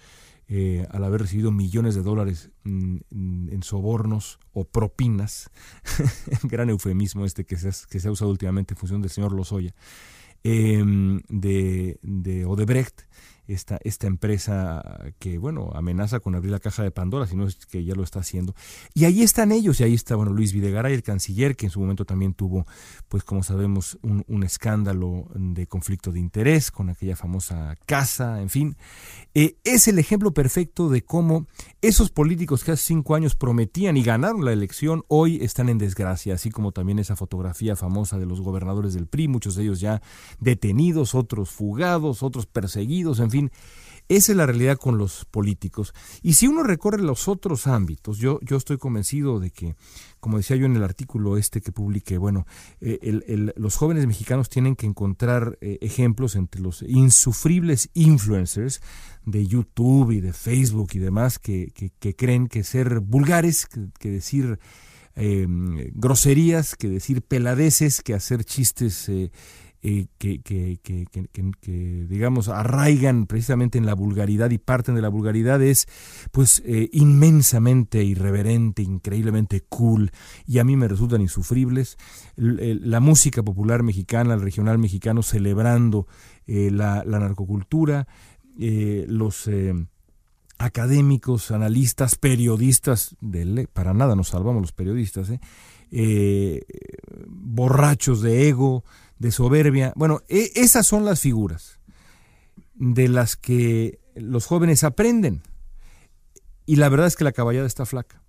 eh, 0.48 0.86
al 0.90 1.02
haber 1.02 1.22
recibido 1.22 1.50
millones 1.50 1.96
de 1.96 2.02
dólares 2.02 2.50
en 2.64 3.62
sobornos 3.62 4.38
o 4.52 4.64
propinas, 4.64 5.50
gran 6.44 6.70
eufemismo 6.70 7.26
este 7.26 7.44
que 7.44 7.56
se, 7.56 7.70
que 7.88 7.98
se 7.98 8.08
ha 8.08 8.12
usado 8.12 8.30
últimamente 8.30 8.74
en 8.74 8.78
función 8.78 9.02
del 9.02 9.10
señor 9.10 9.32
Lozoya, 9.32 9.74
de, 10.44 11.98
de 12.02 12.44
Odebrecht 12.44 13.02
esta, 13.48 13.78
esta 13.82 14.06
empresa 14.06 14.82
que, 15.18 15.38
bueno, 15.38 15.70
amenaza 15.74 16.20
con 16.20 16.34
abrir 16.34 16.52
la 16.52 16.60
caja 16.60 16.82
de 16.82 16.90
Pandora, 16.90 17.26
si 17.26 17.36
no 17.36 17.46
es 17.46 17.66
que 17.66 17.84
ya 17.84 17.94
lo 17.94 18.02
está 18.02 18.20
haciendo. 18.20 18.54
Y 18.94 19.04
ahí 19.04 19.22
están 19.22 19.52
ellos, 19.52 19.80
y 19.80 19.84
ahí 19.84 19.94
está, 19.94 20.16
bueno, 20.16 20.32
Luis 20.32 20.52
Videgaray, 20.52 20.94
el 20.94 21.02
canciller, 21.02 21.56
que 21.56 21.66
en 21.66 21.70
su 21.70 21.80
momento 21.80 22.04
también 22.04 22.34
tuvo, 22.34 22.66
pues 23.08 23.24
como 23.24 23.42
sabemos, 23.42 23.98
un, 24.02 24.24
un 24.28 24.42
escándalo 24.42 25.28
de 25.34 25.66
conflicto 25.66 26.12
de 26.12 26.20
interés 26.20 26.70
con 26.70 26.90
aquella 26.90 27.16
famosa 27.16 27.76
casa, 27.86 28.40
en 28.40 28.48
fin. 28.48 28.76
Eh, 29.34 29.56
es 29.64 29.88
el 29.88 29.98
ejemplo 29.98 30.32
perfecto 30.32 30.88
de 30.88 31.02
cómo 31.02 31.46
esos 31.82 32.10
políticos 32.10 32.64
que 32.64 32.72
hace 32.72 32.86
cinco 32.86 33.14
años 33.14 33.36
prometían 33.36 33.96
y 33.96 34.02
ganaron 34.02 34.44
la 34.44 34.52
elección, 34.52 35.04
hoy 35.08 35.38
están 35.42 35.68
en 35.68 35.78
desgracia, 35.78 36.34
así 36.34 36.50
como 36.50 36.72
también 36.72 36.98
esa 36.98 37.16
fotografía 37.16 37.76
famosa 37.76 38.18
de 38.18 38.26
los 38.26 38.40
gobernadores 38.40 38.94
del 38.94 39.06
PRI, 39.06 39.28
muchos 39.28 39.54
de 39.54 39.64
ellos 39.64 39.80
ya 39.80 40.02
detenidos, 40.40 41.14
otros 41.14 41.50
fugados, 41.50 42.22
otros 42.22 42.46
perseguidos, 42.46 43.20
en 43.20 43.30
fin 43.30 43.35
esa 44.08 44.32
es 44.32 44.38
la 44.38 44.46
realidad 44.46 44.78
con 44.78 44.98
los 44.98 45.24
políticos. 45.24 45.92
Y 46.22 46.34
si 46.34 46.46
uno 46.46 46.62
recorre 46.62 47.02
los 47.02 47.26
otros 47.26 47.66
ámbitos, 47.66 48.18
yo, 48.18 48.38
yo 48.42 48.56
estoy 48.56 48.78
convencido 48.78 49.40
de 49.40 49.50
que, 49.50 49.74
como 50.20 50.36
decía 50.36 50.56
yo 50.56 50.66
en 50.66 50.76
el 50.76 50.84
artículo 50.84 51.36
este 51.36 51.60
que 51.60 51.72
publiqué, 51.72 52.16
bueno, 52.16 52.46
eh, 52.80 53.52
los 53.56 53.76
jóvenes 53.76 54.06
mexicanos 54.06 54.48
tienen 54.48 54.76
que 54.76 54.86
encontrar 54.86 55.58
eh, 55.60 55.78
ejemplos 55.80 56.36
entre 56.36 56.60
los 56.60 56.82
insufribles 56.82 57.90
influencers 57.94 58.80
de 59.24 59.44
YouTube 59.44 60.12
y 60.12 60.20
de 60.20 60.32
Facebook 60.32 60.90
y 60.92 61.00
demás 61.00 61.40
que, 61.40 61.72
creen 62.16 62.46
que 62.46 62.62
ser 62.62 63.00
vulgares, 63.00 63.66
que, 63.98 64.10
decir 64.10 64.60
em, 65.16 65.90
groserías, 65.94 66.76
que 66.76 66.88
decir 66.88 67.22
peladeces, 67.22 68.02
que 68.02 68.14
hacer 68.14 68.44
chistes 68.44 69.08
eh, 69.08 69.32
eh, 69.88 70.08
que, 70.18 70.40
que, 70.40 70.80
que, 70.82 72.06
digamos, 72.08 72.48
arraigan 72.48 73.26
precisamente 73.26 73.78
en 73.78 73.86
la 73.86 73.94
vulgaridad 73.94 74.50
y 74.50 74.58
parten 74.58 74.96
de 74.96 75.00
la 75.00 75.08
vulgaridad 75.08 75.62
es, 75.62 75.86
pues, 76.32 76.60
eh, 76.66 76.88
inmensamente 76.92 78.02
irreverente, 78.02 78.82
increíblemente 78.82 79.60
cool, 79.68 80.10
y 80.44 80.58
a 80.58 80.64
mí 80.64 80.74
me 80.74 80.88
resultan 80.88 81.20
insufribles. 81.20 81.98
la 82.34 82.98
música 82.98 83.44
popular 83.44 83.84
mexicana, 83.84 84.34
el 84.34 84.40
regional 84.40 84.78
mexicano, 84.78 85.22
celebrando 85.22 86.08
eh, 86.48 86.72
la, 86.72 87.04
narcocultura, 87.04 88.08
los 88.58 89.48
académicos, 90.58 91.52
analistas, 91.52 92.16
periodistas, 92.16 93.14
para 93.72 93.94
nada 93.94 94.16
nos 94.16 94.30
salvamos 94.30 94.62
los 94.62 94.72
periodistas, 94.72 95.30
borrachos 97.28 98.20
de 98.22 98.48
ego, 98.48 98.82
de 99.18 99.30
soberbia. 99.30 99.92
Bueno, 99.96 100.22
e, 100.28 100.52
esas 100.54 100.86
son 100.86 101.04
las 101.04 101.20
figuras 101.20 101.78
de 102.74 103.08
las 103.08 103.36
que 103.36 103.98
los 104.14 104.46
jóvenes 104.46 104.84
aprenden. 104.84 105.42
Y 106.66 106.76
la 106.76 106.88
verdad 106.88 107.06
es 107.06 107.16
que 107.16 107.24
la 107.24 107.32
caballada 107.32 107.66
está 107.66 107.86
flaca. 107.86 108.22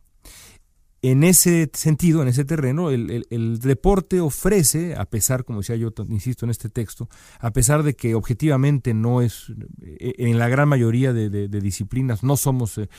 En 1.04 1.24
ese 1.24 1.70
sentido, 1.74 2.22
en 2.22 2.28
ese 2.28 2.44
terreno, 2.44 2.90
el, 2.90 3.60
deporte 3.60 4.20
ofrece, 4.20 4.96
a 4.96 5.06
pesar, 5.06 5.46
como 5.46 5.60
decía 5.60 5.76
yo, 5.76 5.94
insisto 6.10 6.46
en 6.46 6.50
este 6.50 6.70
texto, 6.70 7.08
a 7.40 7.52
pesar 7.52 7.84
de 7.84 7.96
que 7.96 8.16
objetivamente 8.16 8.94
no 8.94 9.22
es, 9.22 9.54
e, 9.80 10.16
en 10.18 10.40
la 10.40 10.50
gran 10.50 10.68
mayoría 10.68 11.14
de, 11.14 11.48
disciplinas 11.48 12.24
no 12.24 12.36
somos, 12.36 12.78
eh, 12.80 12.90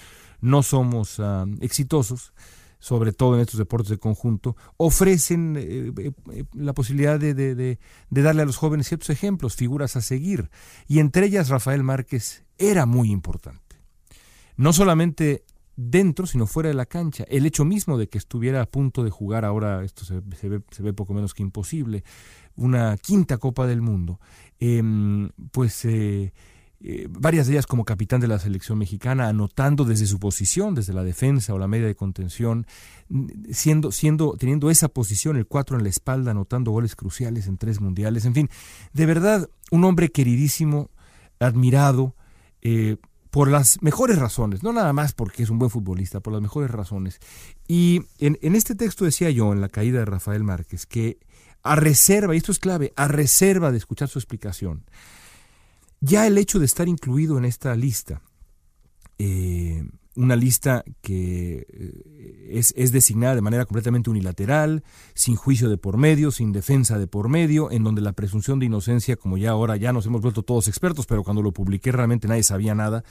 no 0.40 0.62
somos 0.62 1.18
ah, 1.18 1.45
exitosos, 1.61 2.33
sobre 2.78 3.12
todo 3.12 3.35
en 3.35 3.40
estos 3.40 3.58
deportes 3.58 3.90
de 3.90 3.99
conjunto, 3.99 4.56
ofrecen 4.76 5.56
eh, 5.56 5.92
eh, 5.99 6.12
eh, 6.32 6.44
la 6.54 6.73
posibilidad 6.73 7.18
de, 7.18 7.78
darle 8.11 8.42
a 8.42 8.47
los 8.47 8.56
jóvenes 8.56 8.88
ciertos 8.88 9.11
ejemplos, 9.11 9.56
figuras 9.56 9.97
a 9.97 10.00
seguir. 10.00 10.50
Y 10.87 11.00
entre 11.00 11.26
ellas 11.26 11.49
Rafael 11.49 11.82
Márquez 11.82 12.44
era 12.56 12.87
muy 12.87 13.11
importante. 13.11 13.76
No 14.56 14.73
solamente 14.73 15.44
dentro, 15.76 16.26
sino 16.26 16.47
fuera 16.47 16.68
de 16.68 16.75
la 16.75 16.87
cancha. 16.87 17.25
El 17.28 17.47
hecho 17.47 17.64
mismo 17.64 17.99
de 17.99 18.08
que 18.08 18.18
estuviera 18.18 18.62
a 18.62 18.66
punto 18.66 19.04
de 19.04 19.11
jugar, 19.11 19.44
ahora 19.44 19.85
esto 19.85 20.04
se, 20.04 20.20
ve, 20.49 20.92
poco 20.92 21.14
menos 21.14 21.35
que 21.35 21.42
imposible, 21.42 22.02
una 22.56 22.97
quinta 22.97 23.38
Copa 23.38 23.66
del 23.68 23.80
Mundo, 23.80 24.18
em, 24.58 25.30
pues 25.52 25.87
eh, 26.80 27.08
varias 27.11 27.47
de 27.47 27.54
ellas 27.54 27.66
como 27.66 27.85
capitán 27.85 28.20
de 28.20 28.28
la 28.28 28.38
selección 28.38 28.78
mexicana, 28.78 29.28
anotando 29.28 29.85
desde 29.85 30.06
su 30.06 30.20
posición, 30.20 30.76
desde 30.76 30.92
la 30.92 31.02
defensa 31.02 31.52
o 31.52 31.58
la 31.58 31.66
media 31.66 31.87
de 31.87 31.97
contención, 31.97 32.66
siendo, 33.50 33.90
siendo, 33.90 34.37
teniendo 34.38 34.70
esa 34.70 34.88
posición, 34.88 35.37
el 35.37 35.47
4 35.47 35.76
en 35.76 35.82
la 35.82 35.88
espalda, 35.88 36.30
anotando 36.30 36.70
goles 36.70 36.94
cruciales 36.94 37.49
en 37.49 37.58
tres 37.58 37.80
mundiales, 37.80 38.25
en 38.26 38.35
fin, 38.35 38.50
de 38.92 39.06
verdad, 39.06 39.50
un 39.73 39.85
hombre 39.85 40.11
queridísimo, 40.11 40.90
admirado, 41.40 42.14
eh, 42.62 42.97
por 43.30 43.50
las 43.50 43.82
mejores 43.82 44.18
razones, 44.18 44.62
no 44.62 44.73
nada 44.73 44.92
más 44.92 45.12
porque 45.12 45.42
es 45.42 45.50
un 45.50 45.58
buen 45.58 45.70
futbolista, 45.70 46.20
por 46.20 46.32
las 46.32 46.42
mejores 46.42 46.70
razones. 46.70 47.18
Y 47.66 48.02
en, 48.18 48.38
en 48.40 48.54
este 48.54 48.75
texto 48.75 49.04
decía 49.04 49.30
yo, 49.30 49.52
en 49.52 49.61
la 49.61 49.68
caída 49.68 49.99
de 49.99 50.04
Rafael 50.04 50.44
Márquez, 50.44 50.87
que 50.87 51.18
a 51.62 51.75
reserva, 51.76 52.35
y 52.35 52.38
esto 52.38 52.52
es 52.52 52.58
clave, 52.58 52.92
a 52.97 53.08
reserva 53.08 53.70
de 53.73 53.78
escuchar 53.78 54.08
su 54.08 54.18
explicación, 54.18 54.85
ya 56.00 56.26
el 56.26 56.38
hecho 56.38 56.59
de 56.59 56.67
estar 56.67 56.88
incluido 56.88 57.38
en 57.38 57.45
esta 57.45 57.75
lista, 57.75 58.23
eh, 59.19 59.85
una 60.14 60.37
lista 60.37 60.85
que 61.00 61.67
eh, 61.69 62.49
es, 62.50 62.75
es, 62.76 62.90
designada 62.93 63.37
de 63.37 63.40
manera 63.40 63.64
completamente 63.64 64.11
unilateral, 64.11 64.83
sin 65.14 65.37
juicio 65.37 65.69
de 65.69 65.76
por 65.76 65.97
medio, 65.97 66.31
sin 66.31 66.52
defensa 66.52 66.99
de 66.99 67.07
por 67.07 67.28
medio, 67.28 67.71
en 67.71 67.85
donde 67.85 68.00
la 68.00 68.12
presunción 68.12 68.59
de 68.59 68.67
inocencia, 68.67 69.17
como 69.17 69.38
ya 69.38 69.50
ahora 69.50 69.76
ya 69.76 69.93
nos 69.93 70.07
hemos 70.07 70.21
vuelto 70.21 70.43
todos 70.43 70.67
expertos, 70.69 71.07
pero 71.07 71.23
cuando 71.23 71.43
lo 71.43 71.52
publiqué 71.52 71.93
realmente 71.93 72.26
nadie 72.26 72.43
sabía 72.43 72.75
nada, 72.75 73.05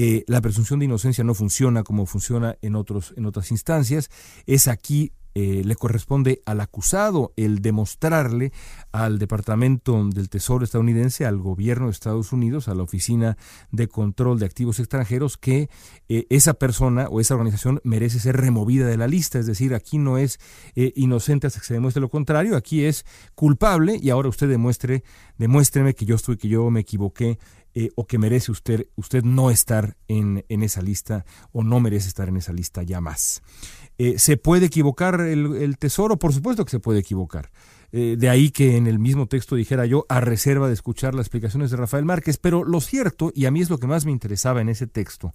eh, 0.00 0.24
la 0.26 0.40
presunción 0.40 0.78
de 0.78 0.84
inocencia 0.84 1.24
no 1.24 1.34
funciona 1.34 1.82
como 1.82 2.06
funciona 2.06 2.56
en, 2.62 2.76
otros, 2.76 3.14
en 3.16 3.26
otras 3.26 3.50
instancias. 3.50 4.10
Es 4.46 4.68
aquí 4.68 5.12
eh, 5.40 5.62
le 5.64 5.76
corresponde 5.76 6.42
al 6.46 6.60
acusado 6.60 7.32
el 7.36 7.62
demostrarle 7.62 8.52
al 8.90 9.20
Departamento 9.20 10.04
del 10.08 10.28
Tesoro 10.28 10.64
estadounidense, 10.64 11.26
al 11.26 11.38
gobierno 11.38 11.86
de 11.86 11.92
Estados 11.92 12.32
Unidos, 12.32 12.66
a 12.66 12.74
la 12.74 12.82
Oficina 12.82 13.36
de 13.70 13.86
Control 13.86 14.40
de 14.40 14.46
Activos 14.46 14.80
Extranjeros, 14.80 15.36
que 15.36 15.70
eh, 16.08 16.26
esa 16.28 16.54
persona 16.54 17.06
o 17.08 17.20
esa 17.20 17.34
organización 17.34 17.80
merece 17.84 18.18
ser 18.18 18.36
removida 18.36 18.88
de 18.88 18.96
la 18.96 19.06
lista. 19.06 19.38
Es 19.38 19.46
decir, 19.46 19.74
aquí 19.74 19.98
no 19.98 20.18
es 20.18 20.40
eh, 20.74 20.92
inocente 20.96 21.46
hasta 21.46 21.60
que 21.60 21.66
se 21.66 21.74
demuestre 21.74 22.00
lo 22.00 22.10
contrario, 22.10 22.56
aquí 22.56 22.84
es 22.84 23.06
culpable 23.36 23.96
y 24.02 24.10
ahora 24.10 24.30
usted 24.30 24.48
demuestre, 24.48 25.04
demuéstreme 25.36 25.94
que 25.94 26.04
yo 26.04 26.16
estoy, 26.16 26.36
que 26.36 26.48
yo 26.48 26.68
me 26.68 26.80
equivoqué 26.80 27.38
o 27.96 28.06
que 28.06 28.18
merece 28.18 28.50
usted, 28.50 28.86
usted 28.96 29.22
no 29.22 29.50
estar 29.50 29.96
en, 30.08 30.44
en, 30.48 30.62
esa 30.62 30.82
lista 30.82 31.24
o 31.52 31.62
no 31.62 31.80
merece 31.80 32.08
estar 32.08 32.28
en 32.28 32.36
esa 32.36 32.52
lista 32.52 32.82
ya 32.82 33.00
más. 33.00 33.42
Eh, 33.98 34.18
¿Se 34.18 34.36
puede 34.36 34.66
equivocar 34.66 35.20
el, 35.20 35.76
tesoro? 35.78 36.18
Por 36.18 36.32
supuesto 36.32 36.64
que 36.64 36.70
se 36.70 36.80
puede 36.80 37.00
equivocar. 37.00 37.50
Eh, 37.90 38.16
de 38.18 38.28
ahí 38.28 38.50
que 38.50 38.76
en 38.76 38.86
el 38.86 38.98
mismo 38.98 39.26
texto 39.26 39.56
dijera 39.56 39.86
yo, 39.86 40.06
a 40.08 40.20
reserva 40.20 40.68
de 40.68 40.74
escuchar 40.74 41.14
las 41.14 41.26
explicaciones 41.26 41.70
de 41.70 41.78
Rafael 41.78 42.04
Márquez. 42.04 42.36
Pero 42.36 42.64
lo 42.64 42.80
cierto, 42.80 43.32
y 43.34 43.46
a 43.46 43.50
mí 43.50 43.60
es 43.60 43.70
lo 43.70 43.78
que 43.78 43.88
más 43.88 44.06
me 44.06 44.12
interesaba 44.12 44.60
en 44.60 44.68
ese 44.68 44.86
texto, 44.86 45.34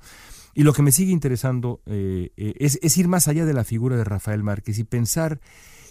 y 0.53 0.63
lo 0.63 0.71
que 0.71 0.81
me 0.81 0.91
sigue 0.91 1.11
interesando 1.11 1.81
eh, 1.87 2.31
es, 2.37 2.79
es 2.81 2.97
ir 2.97 3.07
más 3.07 3.27
allá 3.27 3.45
de 3.45 3.53
la 3.53 3.63
figura 3.63 3.97
de 3.97 4.03
Rafael 4.03 4.43
Márquez 4.43 4.79
y 4.79 4.83
pensar 4.85 5.41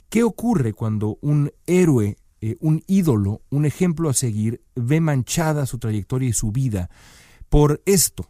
qué 0.08 0.22
ocurre 0.22 0.72
cuando 0.72 1.18
un 1.20 1.52
héroe, 1.66 2.16
un 2.60 2.82
ídolo, 2.86 3.42
un 3.50 3.66
ejemplo 3.66 4.08
a 4.08 4.14
seguir, 4.14 4.62
ve 4.74 5.00
manchada 5.00 5.66
su 5.66 5.78
trayectoria 5.78 6.28
y 6.28 6.32
su 6.32 6.52
vida 6.52 6.90
por 7.48 7.82
esto. 7.86 8.28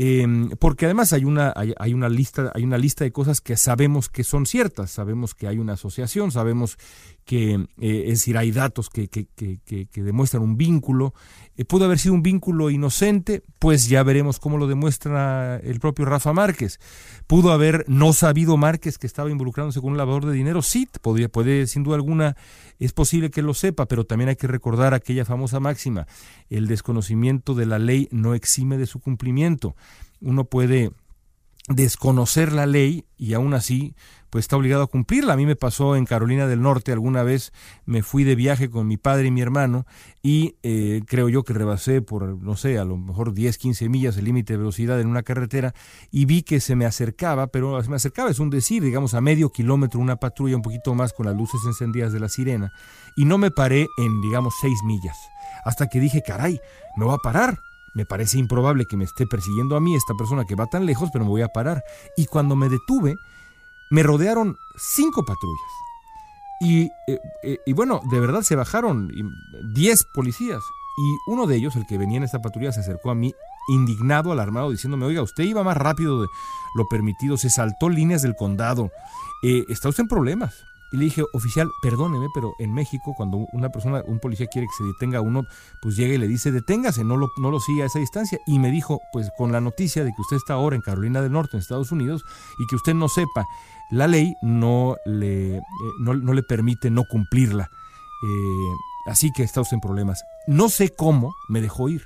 Em, 0.00 0.50
porque 0.60 0.84
además 0.84 1.12
hay 1.12 1.24
una, 1.24 1.52
hay, 1.56 1.92
una 1.92 2.08
lista, 2.08 2.52
hay 2.54 2.62
una 2.62 2.78
lista 2.78 3.02
de 3.02 3.10
cosas 3.10 3.40
que 3.40 3.56
sabemos 3.56 4.08
que 4.08 4.22
son 4.22 4.46
ciertas, 4.46 4.92
sabemos 4.92 5.34
que 5.34 5.48
hay 5.48 5.58
una 5.58 5.72
asociación, 5.72 6.30
sabemos 6.30 6.78
que, 7.28 7.56
eh, 7.78 8.04
es 8.06 8.20
decir, 8.20 8.38
hay 8.38 8.52
datos 8.52 8.88
que, 8.88 9.08
que, 9.08 9.26
que, 9.36 10.02
demuestran 10.02 10.42
un 10.42 10.56
vínculo. 10.56 11.12
Eh, 11.58 11.66
¿Pudo 11.66 11.84
haber 11.84 11.98
sido 11.98 12.14
un 12.14 12.22
vínculo 12.22 12.70
inocente? 12.70 13.42
Pues 13.58 13.86
ya 13.86 14.02
veremos 14.02 14.40
cómo 14.40 14.56
lo 14.56 14.66
demuestra 14.66 15.56
el 15.58 15.78
propio 15.78 16.06
Rafa 16.06 16.32
Márquez. 16.32 16.80
¿Pudo 17.26 17.52
haber 17.52 17.84
no 17.86 18.14
sabido 18.14 18.56
Márquez 18.56 18.96
que 18.96 19.06
estaba 19.06 19.30
involucrándose 19.30 19.82
con 19.82 19.90
un 19.90 19.98
lavador 19.98 20.24
de 20.24 20.32
dinero? 20.32 20.62
Sí, 20.62 20.88
podría, 21.02 21.28
puede, 21.28 21.66
sin 21.66 21.82
duda 21.82 21.96
alguna, 21.96 22.34
es 22.78 22.94
posible 22.94 23.30
que 23.30 23.42
lo 23.42 23.52
sepa, 23.52 23.84
pero 23.84 24.04
también 24.04 24.30
hay 24.30 24.36
que 24.36 24.46
recordar 24.46 24.94
aquella 24.94 25.26
famosa 25.26 25.60
máxima, 25.60 26.06
el 26.48 26.66
desconocimiento 26.66 27.54
de 27.54 27.66
la 27.66 27.78
ley 27.78 28.08
no 28.10 28.32
exime 28.32 28.78
de 28.78 28.86
su 28.86 29.00
cumplimiento. 29.00 29.76
Uno 30.22 30.46
puede 30.46 30.92
desconocer 31.68 32.52
la 32.52 32.64
ley 32.64 33.04
y 33.18 33.34
aún 33.34 33.52
así 33.52 33.94
pues 34.30 34.44
está 34.44 34.56
obligado 34.56 34.82
a 34.82 34.86
cumplirla. 34.86 35.32
A 35.32 35.36
mí 35.36 35.46
me 35.46 35.56
pasó 35.56 35.96
en 35.96 36.04
Carolina 36.04 36.46
del 36.46 36.62
Norte 36.62 36.92
alguna 36.92 37.22
vez, 37.22 37.52
me 37.86 38.02
fui 38.02 38.24
de 38.24 38.34
viaje 38.34 38.70
con 38.70 38.86
mi 38.86 38.96
padre 38.96 39.28
y 39.28 39.30
mi 39.30 39.40
hermano 39.40 39.86
y 40.22 40.56
eh, 40.62 41.02
creo 41.06 41.28
yo 41.28 41.44
que 41.44 41.52
rebasé 41.52 42.02
por, 42.02 42.42
no 42.42 42.56
sé, 42.56 42.78
a 42.78 42.84
lo 42.84 42.96
mejor 42.96 43.32
10, 43.32 43.58
15 43.58 43.88
millas 43.88 44.16
el 44.16 44.24
límite 44.24 44.54
de 44.54 44.58
velocidad 44.58 45.00
en 45.00 45.08
una 45.08 45.22
carretera 45.22 45.74
y 46.10 46.24
vi 46.24 46.42
que 46.42 46.60
se 46.60 46.76
me 46.76 46.86
acercaba, 46.86 47.48
pero 47.48 47.82
se 47.82 47.90
me 47.90 47.96
acercaba, 47.96 48.30
es 48.30 48.38
un 48.38 48.50
decir, 48.50 48.82
digamos 48.82 49.14
a 49.14 49.20
medio 49.20 49.50
kilómetro 49.50 50.00
una 50.00 50.16
patrulla 50.16 50.56
un 50.56 50.62
poquito 50.62 50.94
más 50.94 51.12
con 51.12 51.26
las 51.26 51.36
luces 51.36 51.60
encendidas 51.64 52.12
de 52.12 52.20
la 52.20 52.28
sirena 52.28 52.72
y 53.16 53.24
no 53.24 53.38
me 53.38 53.50
paré 53.50 53.86
en, 53.98 54.20
digamos, 54.20 54.54
6 54.60 54.82
millas, 54.84 55.16
hasta 55.64 55.88
que 55.88 56.00
dije, 56.00 56.22
caray, 56.26 56.60
me 56.96 57.04
va 57.04 57.14
a 57.14 57.18
parar 57.18 57.58
me 57.94 58.06
parece 58.06 58.38
improbable 58.38 58.86
que 58.86 58.96
me 58.96 59.02
esté 59.02 59.26
persiguiendo 59.26 59.74
a 59.74 59.80
mí 59.80 59.96
esta 59.96 60.14
persona 60.14 60.44
que 60.44 60.54
va 60.54 60.66
tan 60.66 60.86
lejos, 60.86 61.10
pero 61.12 61.24
me 61.24 61.30
voy 61.30 61.42
a 61.42 61.48
parar. 61.48 61.82
Y 62.16 62.26
cuando 62.26 62.54
me 62.54 62.68
detuve, 62.68 63.16
me 63.90 64.02
rodearon 64.02 64.56
cinco 64.76 65.24
patrullas. 65.24 65.72
Y, 66.60 66.82
eh, 67.06 67.18
eh, 67.44 67.58
y 67.66 67.72
bueno, 67.72 68.00
de 68.10 68.20
verdad 68.20 68.42
se 68.42 68.56
bajaron 68.56 69.10
diez 69.74 70.04
policías. 70.14 70.62
Y 70.98 71.30
uno 71.30 71.46
de 71.46 71.56
ellos, 71.56 71.76
el 71.76 71.86
que 71.86 71.98
venía 71.98 72.16
en 72.16 72.24
esta 72.24 72.40
patrulla, 72.40 72.72
se 72.72 72.80
acercó 72.80 73.10
a 73.10 73.14
mí 73.14 73.32
indignado, 73.68 74.32
alarmado, 74.32 74.70
diciéndome, 74.70 75.06
oiga, 75.06 75.22
usted 75.22 75.44
iba 75.44 75.62
más 75.62 75.76
rápido 75.76 76.22
de 76.22 76.28
lo 76.74 76.88
permitido, 76.88 77.36
se 77.36 77.50
saltó 77.50 77.88
líneas 77.88 78.22
del 78.22 78.34
condado, 78.34 78.90
eh, 79.44 79.64
está 79.68 79.88
usted 79.88 80.02
en 80.02 80.08
problemas. 80.08 80.64
Y 80.90 80.96
le 80.96 81.04
dije, 81.04 81.22
oficial, 81.32 81.70
perdóneme, 81.82 82.28
pero 82.34 82.54
en 82.58 82.72
México 82.72 83.14
cuando 83.16 83.46
una 83.52 83.68
persona, 83.68 84.02
un 84.06 84.20
policía 84.20 84.46
quiere 84.46 84.66
que 84.66 84.84
se 84.84 84.84
detenga 84.84 85.18
a 85.18 85.22
uno, 85.22 85.44
pues 85.82 85.96
llega 85.96 86.14
y 86.14 86.18
le 86.18 86.28
dice, 86.28 86.50
deténgase, 86.50 87.04
no 87.04 87.16
lo, 87.16 87.28
no 87.38 87.50
lo 87.50 87.60
siga 87.60 87.84
a 87.84 87.86
esa 87.88 87.98
distancia. 87.98 88.38
Y 88.46 88.58
me 88.58 88.70
dijo, 88.70 89.00
pues 89.12 89.30
con 89.36 89.52
la 89.52 89.60
noticia 89.60 90.04
de 90.04 90.12
que 90.12 90.22
usted 90.22 90.36
está 90.36 90.54
ahora 90.54 90.76
en 90.76 90.82
Carolina 90.82 91.20
del 91.20 91.32
Norte, 91.32 91.56
en 91.56 91.60
Estados 91.60 91.92
Unidos, 91.92 92.24
y 92.58 92.66
que 92.66 92.76
usted 92.76 92.94
no 92.94 93.08
sepa, 93.08 93.44
la 93.90 94.06
ley 94.06 94.34
no 94.42 94.96
le, 95.04 95.56
eh, 95.56 95.62
no, 96.00 96.14
le 96.14 96.42
permite 96.42 96.90
no 96.90 97.04
cumplirla. 97.04 97.70
Eh, 98.24 99.10
así 99.10 99.30
que 99.32 99.42
está 99.42 99.60
usted 99.60 99.74
en 99.76 99.80
problemas. 99.80 100.22
No 100.46 100.68
sé 100.68 100.94
cómo 100.94 101.34
me 101.48 101.60
dejó 101.60 101.88
ir, 101.88 102.02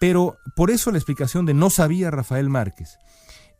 pero 0.00 0.36
por 0.56 0.70
eso 0.70 0.90
la 0.90 0.98
explicación 0.98 1.46
de 1.46 1.54
no 1.54 1.70
sabía 1.70 2.10
Rafael 2.10 2.48
Márquez. 2.48 2.98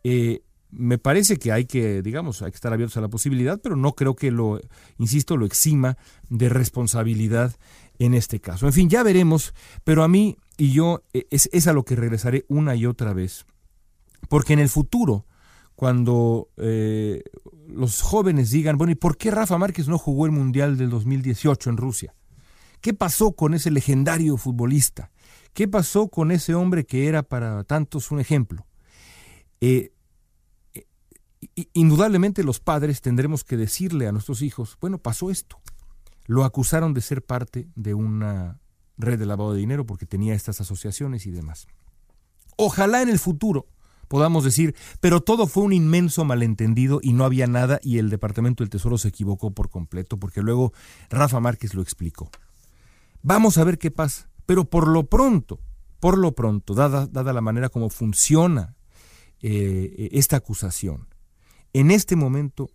Eh, 0.04 0.43
me 0.76 0.98
parece 0.98 1.38
que 1.38 1.52
hay 1.52 1.66
que, 1.66 2.02
digamos, 2.02 2.42
hay 2.42 2.50
que 2.50 2.56
estar 2.56 2.72
abiertos 2.72 2.96
a 2.96 3.00
la 3.00 3.08
posibilidad, 3.08 3.60
pero 3.60 3.76
no 3.76 3.94
creo 3.94 4.16
que 4.16 4.30
lo, 4.30 4.60
insisto, 4.98 5.36
lo 5.36 5.46
exima 5.46 5.96
de 6.28 6.48
responsabilidad 6.48 7.54
en 7.98 8.14
este 8.14 8.40
caso. 8.40 8.66
En 8.66 8.72
fin, 8.72 8.88
ya 8.88 9.02
veremos, 9.02 9.54
pero 9.84 10.02
a 10.02 10.08
mí 10.08 10.36
y 10.56 10.72
yo 10.72 11.02
e, 11.12 11.26
es, 11.30 11.66
a 11.66 11.72
lo 11.72 11.84
que 11.84 11.96
regresaré 11.96 12.44
una 12.48 12.74
y 12.74 12.86
otra 12.86 13.12
vez, 13.12 13.46
porque 14.28 14.52
en 14.52 14.58
el 14.58 14.68
futuro, 14.68 15.26
cuando 15.76 16.48
eh, 16.56 17.22
los 17.68 18.02
jóvenes 18.02 18.50
digan, 18.50 18.76
bueno, 18.76 18.92
¿y 18.92 18.96
por 18.96 19.16
qué 19.16 19.30
Rafa 19.30 19.58
Márquez 19.58 19.88
no 19.88 19.98
jugó 19.98 20.26
el 20.26 20.32
Mundial 20.32 20.76
del 20.76 20.90
2018 20.90 21.70
en 21.70 21.76
Rusia? 21.76 22.14
¿Qué 22.80 22.94
pasó 22.94 23.32
con 23.32 23.54
ese 23.54 23.70
legendario 23.70 24.36
futbolista? 24.36 25.10
¿Qué 25.52 25.68
pasó 25.68 26.08
con 26.08 26.32
ese 26.32 26.54
hombre 26.54 26.84
que 26.84 27.06
era 27.06 27.22
para 27.22 27.64
tantos 27.64 28.10
un 28.10 28.20
ejemplo? 28.20 28.66
Eh, 29.60 29.93
indudablemente 31.72 32.44
los 32.44 32.60
padres 32.60 33.00
tendremos 33.00 33.44
que 33.44 33.56
decirle 33.56 34.06
a 34.06 34.12
nuestros 34.12 34.42
hijos, 34.42 34.76
bueno, 34.80 34.98
pasó 34.98 35.30
esto. 35.30 35.60
Lo 36.26 36.44
acusaron 36.44 36.94
de 36.94 37.00
ser 37.00 37.24
parte 37.24 37.68
de 37.74 37.94
una 37.94 38.60
red 38.96 39.18
de 39.18 39.26
lavado 39.26 39.52
de 39.52 39.60
dinero 39.60 39.86
porque 39.86 40.06
tenía 40.06 40.34
estas 40.34 40.60
asociaciones 40.60 41.26
y 41.26 41.30
demás. 41.30 41.66
Ojalá 42.56 43.02
en 43.02 43.08
el 43.08 43.18
futuro 43.18 43.66
podamos 44.08 44.44
decir, 44.44 44.74
pero 45.00 45.22
todo 45.22 45.46
fue 45.46 45.64
un 45.64 45.72
inmenso 45.72 46.24
malentendido 46.24 47.00
y 47.02 47.12
no 47.12 47.24
había 47.24 47.46
nada 47.46 47.80
y 47.82 47.98
el 47.98 48.10
Departamento 48.10 48.62
del 48.62 48.70
Tesoro 48.70 48.98
se 48.98 49.08
equivocó 49.08 49.50
por 49.50 49.70
completo, 49.70 50.18
porque 50.18 50.42
luego 50.42 50.72
Rafa 51.10 51.40
Márquez 51.40 51.74
lo 51.74 51.82
explicó. 51.82 52.30
Vamos 53.22 53.58
a 53.58 53.64
ver 53.64 53.78
qué 53.78 53.90
pasa, 53.90 54.28
pero 54.46 54.66
por 54.66 54.86
lo 54.86 55.06
pronto, 55.06 55.58
por 56.00 56.18
lo 56.18 56.34
pronto, 56.34 56.74
dada, 56.74 57.08
la 57.32 57.40
manera 57.40 57.70
como 57.70 57.90
funciona 57.90 58.76
eh, 59.40 60.10
esta 60.12 60.36
acusación, 60.36 61.08
en 61.74 61.90
este 61.90 62.16
momento, 62.16 62.70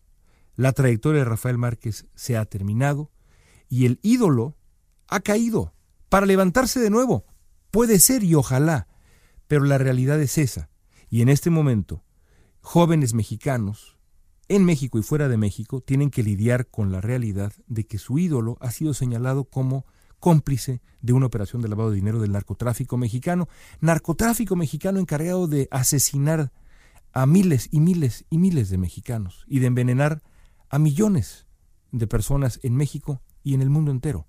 la 0.56 0.74
trayectoria 0.74 1.24
de 1.24 1.30
Rafael 1.30 1.58
Márquez 1.58 2.06
se 2.16 2.38
ha 2.38 2.46
terminado 2.46 3.10
y 3.70 3.86
el 3.86 3.98
ídolo 4.04 4.58
ha 5.08 5.22
caído 5.22 5.74
para 6.10 6.26
levantarse 6.26 6.82
de 6.82 6.90
nuevo. 6.90 7.26
Puede 7.72 8.00
ser 8.00 8.24
y 8.24 8.36
ojalá, 8.36 8.88
pero 9.48 9.64
la 9.64 9.78
realidad 9.78 10.22
es 10.22 10.38
esa. 10.38 10.70
Y 11.10 11.22
en 11.22 11.30
este 11.30 11.50
momento, 11.50 12.04
jóvenes 12.60 13.14
mexicanos, 13.14 13.98
en 14.50 14.66
México 14.66 15.00
y 15.00 15.04
fuera 15.04 15.30
de 15.30 15.38
México, 15.38 15.80
tienen 15.80 16.10
que 16.10 16.24
lidiar 16.24 16.68
con 16.68 16.92
la 16.92 17.00
realidad 17.00 17.54
de 17.68 17.86
que 17.86 18.00
su 18.00 18.20
ídolo 18.20 18.58
ha 18.60 18.72
sido 18.72 18.94
señalado 18.94 19.46
como 19.46 19.86
cómplice 20.20 20.82
de 21.02 21.14
una 21.14 21.28
operación 21.28 21.62
de 21.62 21.70
lavado 21.70 21.92
de 21.92 21.96
dinero 21.96 22.20
del 22.20 22.34
narcotráfico 22.34 22.98
mexicano, 22.98 23.48
narcotráfico 23.80 24.58
mexicano 24.58 25.00
encargado 25.00 25.48
de 25.48 25.70
asesinar 25.72 26.52
a 27.14 27.26
miles 27.26 27.70
y 27.72 27.80
miles 27.80 28.26
y 28.30 28.38
miles 28.38 28.70
de 28.70 28.78
mexicanos 28.78 29.46
y 29.48 29.60
de 29.60 29.68
envenenar 29.68 30.22
a 30.70 30.80
millones 30.80 31.48
de 31.92 32.08
personas 32.08 32.60
en 32.64 32.76
México 32.76 33.22
y 33.44 33.54
en 33.54 33.62
el 33.62 33.70
mundo 33.70 33.92
entero. 33.92 34.28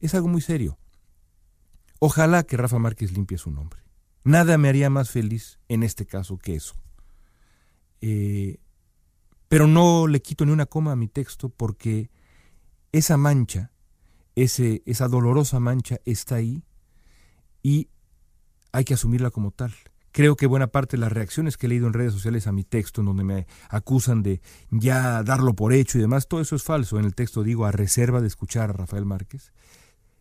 Es 0.00 0.14
algo 0.14 0.28
muy 0.28 0.40
serio. 0.40 0.78
Ojalá 1.98 2.42
que 2.42 2.56
Rafa 2.56 2.78
Márquez 2.78 3.12
limpie 3.12 3.38
su 3.38 3.50
nombre. 3.50 3.80
Nada 4.24 4.58
me 4.58 4.68
haría 4.68 4.90
más 4.90 5.10
feliz 5.10 5.58
en 5.68 5.82
este 5.82 6.06
caso 6.06 6.38
que 6.38 6.54
eso. 6.54 6.74
Eh, 8.00 8.58
pero 9.48 9.66
no 9.66 10.06
le 10.06 10.20
quito 10.20 10.44
ni 10.44 10.52
una 10.52 10.66
coma 10.66 10.92
a 10.92 10.96
mi 10.96 11.08
texto 11.08 11.48
porque 11.48 12.10
esa 12.92 13.16
mancha, 13.16 13.72
ese, 14.34 14.82
esa 14.86 15.08
dolorosa 15.08 15.60
mancha 15.60 15.98
está 16.04 16.36
ahí 16.36 16.64
y 17.62 17.88
hay 18.72 18.84
que 18.84 18.94
asumirla 18.94 19.30
como 19.30 19.50
tal. 19.50 19.74
Creo 20.14 20.36
que 20.36 20.46
buena 20.46 20.68
parte 20.68 20.96
de 20.96 21.00
las 21.00 21.10
reacciones 21.10 21.56
que 21.56 21.66
he 21.66 21.68
leído 21.68 21.88
en 21.88 21.92
redes 21.92 22.12
sociales 22.12 22.46
a 22.46 22.52
mi 22.52 22.62
texto, 22.62 23.00
en 23.00 23.06
donde 23.06 23.24
me 23.24 23.48
acusan 23.68 24.22
de 24.22 24.40
ya 24.70 25.24
darlo 25.24 25.54
por 25.54 25.72
hecho 25.72 25.98
y 25.98 26.02
demás, 26.02 26.28
todo 26.28 26.40
eso 26.40 26.54
es 26.54 26.62
falso. 26.62 27.00
En 27.00 27.04
el 27.04 27.16
texto 27.16 27.42
digo 27.42 27.66
a 27.66 27.72
reserva 27.72 28.20
de 28.20 28.28
escuchar 28.28 28.70
a 28.70 28.74
Rafael 28.74 29.06
Márquez. 29.06 29.52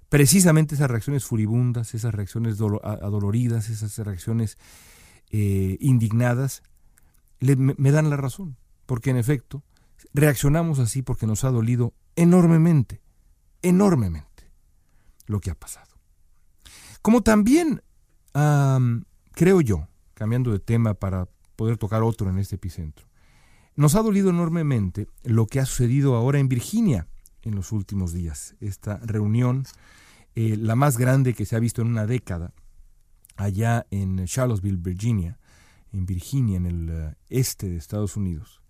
Precisamente 0.10 0.74
esas 0.74 0.90
reacciones 0.90 1.26
furibundas, 1.26 1.94
esas 1.94 2.12
reacciones 2.12 2.60
adoloridas, 2.60 3.70
esas 3.70 3.96
reacciones 4.00 4.58
eh, 5.30 5.78
indignadas, 5.80 6.64
me 7.40 7.92
dan 7.92 8.10
la 8.10 8.18
razón. 8.18 8.58
Porque 8.88 9.12
en 9.12 9.18
efecto, 9.18 9.62
reaccionamos 10.12 10.80
así 10.80 11.04
porque 11.04 11.28
nos 11.28 11.44
ha 11.44 11.52
dolido 11.52 11.94
enormemente, 12.16 13.04
enormemente 13.62 14.50
lo 15.28 15.40
que 15.40 15.52
ha 15.52 15.56
pasado. 15.56 15.94
Como 17.04 17.22
también 17.22 17.84
creo 19.34 19.62
yo, 19.62 19.88
cambiando 20.14 20.52
de 20.52 20.60
tema 20.60 20.94
para 20.94 21.28
poder 21.56 21.78
tocar 21.78 22.04
otro 22.04 22.30
en 22.30 22.40
este 22.40 22.56
epicentro, 22.56 23.08
nos 23.76 23.96
ha 23.96 24.02
dolido 24.02 24.30
enormemente 24.30 25.08
lo 25.24 25.48
que 25.48 25.60
ha 25.60 25.66
sucedido 25.66 26.16
ahora 26.16 26.40
en 26.40 26.50
Virginia 26.50 27.08
en 27.42 27.56
los 27.56 27.72
últimos 27.72 28.14
días. 28.14 28.56
Esta 28.60 28.98
reunión, 28.98 29.66
eh, 30.36 30.58
la 30.58 30.76
más 30.76 30.98
grande 30.98 31.34
que 31.34 31.46
se 31.46 31.56
ha 31.56 31.60
visto 31.60 31.82
en 31.82 31.88
una 31.88 32.06
década, 32.06 32.54
allá 33.36 33.86
en 33.92 34.26
Charlottesville, 34.26 34.78
Virginia, 34.78 35.40
en 35.92 36.06
Virginia, 36.06 36.58
en 36.58 36.66
el 36.66 36.90
eh, 36.90 37.16
este 37.30 37.70
de 37.70 37.78
Estados 37.78 38.16
Unidos. 38.16 38.62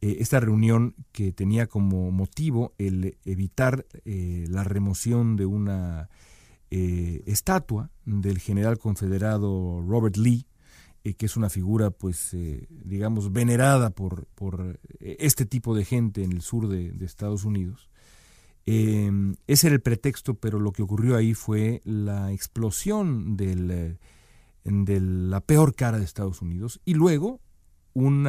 Eh, 0.00 0.16
esta 0.20 0.40
reunión 0.40 0.94
que 1.12 1.32
tenía 1.32 1.66
como 1.66 2.10
motivo 2.10 2.72
el 2.78 3.18
evitar 3.24 3.86
la 4.04 4.64
remoción 4.64 5.36
de 5.36 5.46
una 5.46 6.08
eh, 6.70 7.22
estatua 7.24 7.90
del 8.04 8.38
general 8.38 8.78
confederado 8.78 9.80
Robert 9.80 10.16
Lee, 10.16 10.46
eh, 11.02 11.14
que 11.14 11.24
es 11.24 11.36
una 11.36 11.48
figura, 11.48 11.90
pues, 11.90 12.34
eh, 12.34 12.66
digamos, 12.68 13.32
venerada 13.32 13.90
por, 13.90 14.26
por, 14.34 14.78
este 15.00 15.46
tipo 15.46 15.74
de 15.74 15.86
gente 15.86 16.22
en 16.24 16.32
el 16.32 16.42
sur 16.42 16.68
de, 16.68 16.92
Estados 17.04 17.44
Unidos. 17.44 17.88
ese 18.66 19.66
era 19.66 19.74
el 19.74 19.80
pretexto, 19.80 20.34
pero 20.34 20.60
lo 20.60 20.72
que 20.72 20.82
ocurrió 20.82 21.16
ahí 21.16 21.32
fue 21.32 21.80
la 21.84 22.32
explosión 22.32 23.36
de 23.36 23.98
la 24.64 25.40
peor 25.40 25.74
cara 25.74 25.98
de 25.98 26.04
Estados 26.04 26.42
Unidos 26.42 26.80
y 26.84 26.92
luego 26.92 27.40
un 27.94 28.26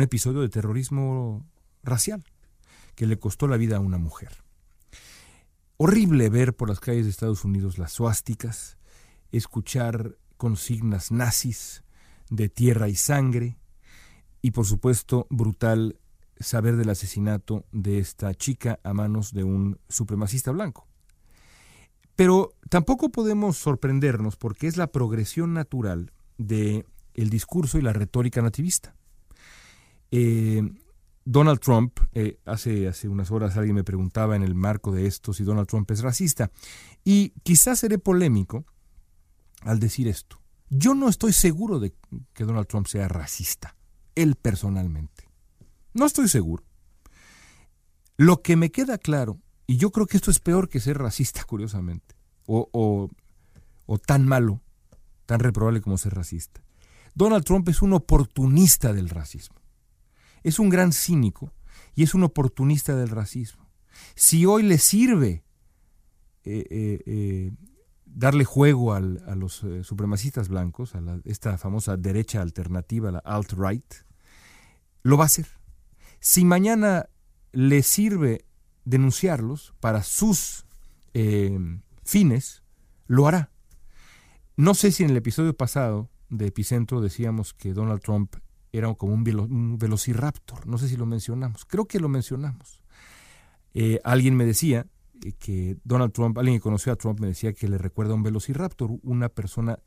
episodio 0.00 0.40
de 0.40 0.48
terrorismo 0.48 1.44
racial 1.82 2.22
que 2.94 3.06
le 3.06 3.18
costó 3.18 3.48
la 3.48 3.56
vida 3.56 3.78
a 3.78 3.80
una 3.80 3.98
mujer. 3.98 4.41
Horrible 5.84 6.28
ver 6.28 6.54
por 6.54 6.68
las 6.68 6.78
calles 6.78 7.06
de 7.06 7.10
Estados 7.10 7.44
Unidos 7.44 7.76
las 7.76 7.90
suásticas, 7.90 8.78
escuchar 9.32 10.16
consignas 10.36 11.10
nazis 11.10 11.82
de 12.30 12.48
tierra 12.48 12.88
y 12.88 12.94
sangre, 12.94 13.58
y 14.42 14.52
por 14.52 14.64
supuesto 14.64 15.26
brutal 15.28 15.98
saber 16.38 16.76
del 16.76 16.90
asesinato 16.90 17.64
de 17.72 17.98
esta 17.98 18.32
chica 18.32 18.78
a 18.84 18.94
manos 18.94 19.32
de 19.32 19.42
un 19.42 19.80
supremacista 19.88 20.52
blanco. 20.52 20.86
Pero 22.14 22.52
tampoco 22.68 23.08
podemos 23.08 23.56
sorprendernos 23.56 24.36
porque 24.36 24.68
es 24.68 24.76
la 24.76 24.86
progresión 24.86 25.52
natural 25.52 26.12
de 26.38 26.86
el 27.14 27.28
discurso 27.28 27.76
y 27.76 27.82
la 27.82 27.92
retórica 27.92 28.40
nativista. 28.40 28.94
Eh, 30.12 30.62
Donald 31.24 31.60
Trump, 31.60 31.98
eh, 32.12 32.40
hace, 32.44 32.88
hace 32.88 33.08
unas 33.08 33.30
horas 33.30 33.56
alguien 33.56 33.76
me 33.76 33.84
preguntaba 33.84 34.36
en 34.36 34.42
el 34.42 34.54
marco 34.54 34.92
de 34.92 35.06
esto 35.06 35.32
si 35.32 35.44
Donald 35.44 35.68
Trump 35.68 35.90
es 35.90 36.02
racista. 36.02 36.50
Y 37.04 37.30
quizás 37.42 37.80
seré 37.80 37.98
polémico 37.98 38.64
al 39.60 39.78
decir 39.78 40.08
esto. 40.08 40.40
Yo 40.68 40.94
no 40.94 41.08
estoy 41.08 41.32
seguro 41.32 41.78
de 41.78 41.94
que 42.32 42.44
Donald 42.44 42.66
Trump 42.66 42.86
sea 42.86 43.08
racista, 43.08 43.76
él 44.14 44.36
personalmente. 44.36 45.28
No 45.94 46.06
estoy 46.06 46.28
seguro. 46.28 46.64
Lo 48.16 48.42
que 48.42 48.56
me 48.56 48.70
queda 48.70 48.98
claro, 48.98 49.38
y 49.66 49.76
yo 49.76 49.90
creo 49.90 50.06
que 50.06 50.16
esto 50.16 50.30
es 50.30 50.40
peor 50.40 50.68
que 50.68 50.80
ser 50.80 50.98
racista, 50.98 51.44
curiosamente, 51.46 52.16
o, 52.46 52.68
o, 52.72 53.08
o 53.86 53.98
tan 53.98 54.26
malo 54.26 54.62
tan 55.32 55.40
reprobable 55.40 55.80
como 55.80 55.96
ser 55.96 56.14
racista. 56.14 56.62
Donald 57.14 57.44
Trump 57.44 57.66
es 57.70 57.80
un 57.80 57.94
oportunista 57.94 58.92
del 58.92 59.08
racismo. 59.08 59.56
Es 60.42 60.58
un 60.58 60.68
gran 60.68 60.92
cínico 60.92 61.52
y 61.94 62.02
es 62.02 62.14
un 62.14 62.24
oportunista 62.24 62.96
del 62.96 63.08
racismo. 63.08 63.68
Si 64.14 64.46
hoy 64.46 64.62
le 64.62 64.78
sirve 64.78 65.44
eh, 66.44 66.66
eh, 66.70 67.02
eh, 67.06 67.52
darle 68.04 68.44
juego 68.44 68.92
a 68.92 69.00
los 69.00 69.64
supremacistas 69.82 70.48
blancos, 70.48 70.94
a 70.94 71.00
esta 71.24 71.56
famosa 71.56 71.96
derecha 71.96 72.42
alternativa, 72.42 73.10
la 73.10 73.20
alt-right, 73.20 73.94
lo 75.02 75.16
va 75.16 75.24
a 75.24 75.26
hacer. 75.26 75.46
Si 76.20 76.44
mañana 76.44 77.08
le 77.52 77.82
sirve 77.82 78.44
denunciarlos 78.84 79.74
para 79.80 80.02
sus 80.02 80.66
fines, 82.04 82.62
lo 83.06 83.26
hará. 83.26 83.50
No 84.56 84.74
sé 84.74 84.92
si 84.92 85.04
en 85.04 85.10
el 85.10 85.16
episodio 85.16 85.56
pasado 85.56 86.10
de 86.28 86.46
Epicentro 86.46 87.00
decíamos 87.00 87.54
que 87.54 87.72
Donald 87.72 88.02
Trump 88.02 88.36
era 88.72 88.92
como 88.94 89.12
un, 89.12 89.78
velociraptor. 89.78 90.66
No 90.66 90.78
sé 90.78 90.88
si 90.88 90.96
lo 90.96 91.06
mencionamos. 91.06 91.64
Creo 91.66 91.86
que 91.86 92.00
lo 92.00 92.08
mencionamos. 92.08 92.80
Eh, 93.74 94.00
alguien 94.02 94.34
me 94.34 94.44
decía 94.44 94.86
que 95.38 95.76
Donald 95.84 96.12
Trump, 96.12 96.36
alguien 96.38 96.56
que 96.56 96.62
conoció 96.62 96.92
a 96.92 96.96
Trump 96.96 97.20
me 97.20 97.28
decía 97.28 97.52
que 97.52 97.68
le 97.68 97.78
recuerda 97.78 98.12
a 98.12 98.16
un 98.16 98.22
velociraptor, 98.22 98.90
una 99.02 99.28
persona 99.28 99.78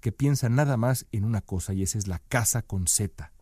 que 0.00 0.12
piensa 0.12 0.48
nada 0.48 0.76
más 0.76 1.06
en 1.12 1.24
una 1.24 1.40
cosa 1.40 1.72
y 1.72 1.82
esa 1.82 1.98
es 1.98 2.08
la 2.08 2.18
casa 2.18 2.62
con 2.62 2.86
Z. 2.86 3.32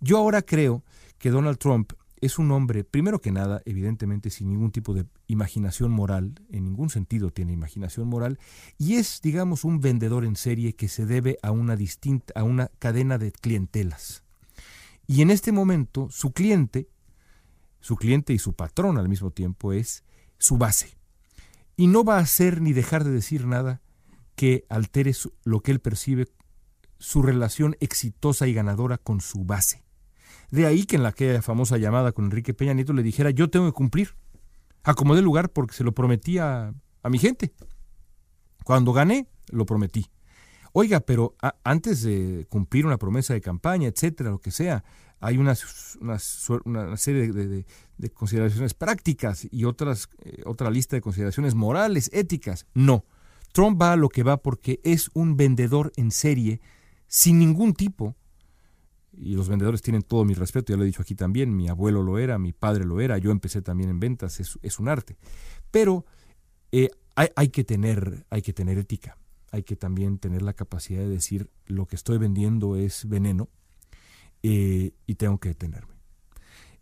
Yo 0.00 0.18
ahora 0.18 0.42
creo 0.42 0.84
que 1.18 1.30
Donald 1.30 1.58
Trump 1.58 1.92
es 2.20 2.38
un 2.38 2.50
hombre, 2.50 2.84
primero 2.84 3.20
que 3.20 3.32
nada, 3.32 3.62
evidentemente 3.64 4.30
sin 4.30 4.48
ningún 4.50 4.72
tipo 4.72 4.92
de 4.92 5.06
imaginación 5.26 5.90
moral, 5.90 6.34
en 6.50 6.64
ningún 6.64 6.90
sentido 6.90 7.30
tiene 7.30 7.52
imaginación 7.52 8.08
moral, 8.08 8.38
y 8.78 8.96
es, 8.96 9.20
digamos, 9.22 9.64
un 9.64 9.80
vendedor 9.80 10.24
en 10.24 10.36
serie 10.36 10.74
que 10.74 10.88
se 10.88 11.06
debe 11.06 11.38
a 11.42 11.50
una 11.50 11.76
distinta, 11.76 12.32
a 12.38 12.44
una 12.44 12.68
cadena 12.78 13.16
de 13.16 13.32
clientelas. 13.32 14.22
Y 15.06 15.22
en 15.22 15.30
este 15.30 15.50
momento, 15.50 16.08
su 16.10 16.32
cliente, 16.32 16.88
su 17.80 17.96
cliente 17.96 18.32
y 18.32 18.38
su 18.38 18.52
patrón 18.52 18.98
al 18.98 19.08
mismo 19.08 19.30
tiempo, 19.30 19.72
es 19.72 20.04
su 20.38 20.58
base. 20.58 20.96
Y 21.76 21.86
no 21.86 22.04
va 22.04 22.18
a 22.18 22.20
hacer 22.20 22.60
ni 22.60 22.74
dejar 22.74 23.04
de 23.04 23.10
decir 23.10 23.46
nada 23.46 23.80
que 24.36 24.66
altere 24.68 25.12
lo 25.44 25.60
que 25.60 25.72
él 25.72 25.80
percibe, 25.80 26.28
su 26.98 27.22
relación 27.22 27.76
exitosa 27.80 28.46
y 28.46 28.52
ganadora 28.52 28.98
con 28.98 29.22
su 29.22 29.44
base. 29.44 29.82
De 30.50 30.66
ahí 30.66 30.84
que 30.84 30.96
en 30.96 31.02
la 31.02 31.10
aquella 31.10 31.42
famosa 31.42 31.78
llamada 31.78 32.12
con 32.12 32.26
Enrique 32.26 32.54
Peña 32.54 32.74
Nieto 32.74 32.92
le 32.92 33.02
dijera, 33.02 33.30
yo 33.30 33.50
tengo 33.50 33.66
que 33.66 33.72
cumplir. 33.72 34.16
Acomodé 34.82 35.22
lugar 35.22 35.50
porque 35.50 35.74
se 35.74 35.84
lo 35.84 35.92
prometí 35.92 36.38
a, 36.38 36.74
mi 37.08 37.18
gente. 37.18 37.52
Cuando 38.64 38.92
gané, 38.92 39.28
lo 39.50 39.66
prometí. 39.66 40.06
Oiga, 40.72 41.00
pero 41.00 41.36
antes 41.64 42.02
de 42.02 42.46
cumplir 42.48 42.86
una 42.86 42.96
promesa 42.96 43.34
de 43.34 43.40
campaña, 43.40 43.88
etcétera, 43.88 44.30
lo 44.30 44.38
que 44.38 44.50
sea, 44.50 44.84
hay 45.20 45.36
una, 45.36 45.54
una, 46.00 46.96
serie 46.96 47.32
de, 47.32 48.10
consideraciones 48.10 48.74
prácticas 48.74 49.46
y 49.50 49.64
otras, 49.64 50.08
eh, 50.24 50.42
otra 50.46 50.70
lista 50.70 50.96
de 50.96 51.02
consideraciones 51.02 51.54
morales, 51.54 52.10
éticas. 52.12 52.66
No. 52.74 53.04
Trump 53.52 53.80
va 53.80 53.92
a 53.92 53.96
lo 53.96 54.08
que 54.08 54.22
va 54.22 54.36
porque 54.38 54.80
es 54.84 55.10
un 55.12 55.36
vendedor 55.36 55.92
en 55.96 56.10
serie 56.10 56.60
sin 57.08 57.38
ningún 57.38 57.74
tipo 57.74 58.16
y 59.12 59.34
los 59.34 59.48
vendedores 59.48 59.82
tienen 59.82 60.02
todo 60.02 60.24
mi 60.24 60.34
respeto, 60.34 60.72
ya 60.72 60.76
lo 60.76 60.84
he 60.84 60.86
dicho 60.86 61.02
aquí 61.02 61.14
también, 61.14 61.54
mi 61.54 61.68
abuelo 61.68 62.02
lo 62.02 62.18
era, 62.18 62.38
mi 62.38 62.52
padre 62.52 62.84
lo 62.84 63.00
era, 63.00 63.18
yo 63.18 63.30
empecé 63.30 63.62
también 63.62 63.90
en 63.90 64.00
ventas, 64.00 64.40
es, 64.40 64.78
un 64.78 64.88
arte. 64.88 65.16
Pero 65.70 66.04
eh, 66.72 66.90
hay, 67.14 67.48
que 67.48 67.64
tener, 67.64 68.26
hay 68.30 68.42
que 68.42 68.52
tener 68.52 68.78
ética, 68.78 69.18
hay 69.50 69.62
que 69.62 69.76
también 69.76 70.18
tener 70.18 70.42
la 70.42 70.54
capacidad 70.54 71.00
de 71.00 71.08
decir 71.08 71.50
lo 71.66 71.86
que 71.86 71.96
estoy 71.96 72.18
vendiendo 72.18 72.76
es 72.76 73.08
veneno 73.08 73.48
eh, 74.42 74.92
y 75.06 75.14
tengo 75.16 75.38
que 75.38 75.50
detenerme. 75.50 75.94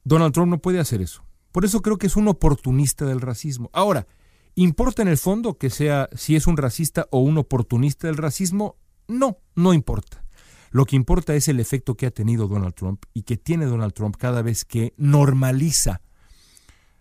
Donald 0.04 0.32
Trump 0.32 0.50
no 0.50 0.58
puede 0.58 0.80
hacer 0.80 1.00
eso. 1.00 1.24
Por 1.52 1.64
eso 1.64 1.82
creo 1.82 1.98
que 1.98 2.06
es 2.06 2.16
un 2.16 2.28
oportunista 2.28 3.04
del 3.04 3.20
racismo. 3.20 3.70
Ahora, 3.72 4.06
¿importa 4.54 5.02
en 5.02 5.08
el 5.08 5.18
fondo 5.18 5.58
que 5.58 5.70
sea 5.70 6.08
si 6.14 6.36
es 6.36 6.46
un 6.46 6.56
racista 6.56 7.08
o 7.10 7.20
un 7.20 7.38
oportunista 7.38 8.06
del 8.06 8.16
racismo? 8.16 8.76
No, 9.08 9.38
no 9.54 9.72
importa. 9.74 10.24
Lo 10.70 10.84
que 10.84 10.96
importa 10.96 11.34
es 11.34 11.48
el 11.48 11.60
efecto 11.60 11.96
que 11.96 12.06
ha 12.06 12.10
tenido 12.10 12.46
Donald 12.46 12.74
Trump 12.74 13.04
y 13.14 13.22
que 13.22 13.36
tiene 13.36 13.66
Donald 13.66 13.94
Trump 13.94 14.16
cada 14.16 14.42
vez 14.42 14.64
que 14.64 14.92
normaliza 14.96 16.02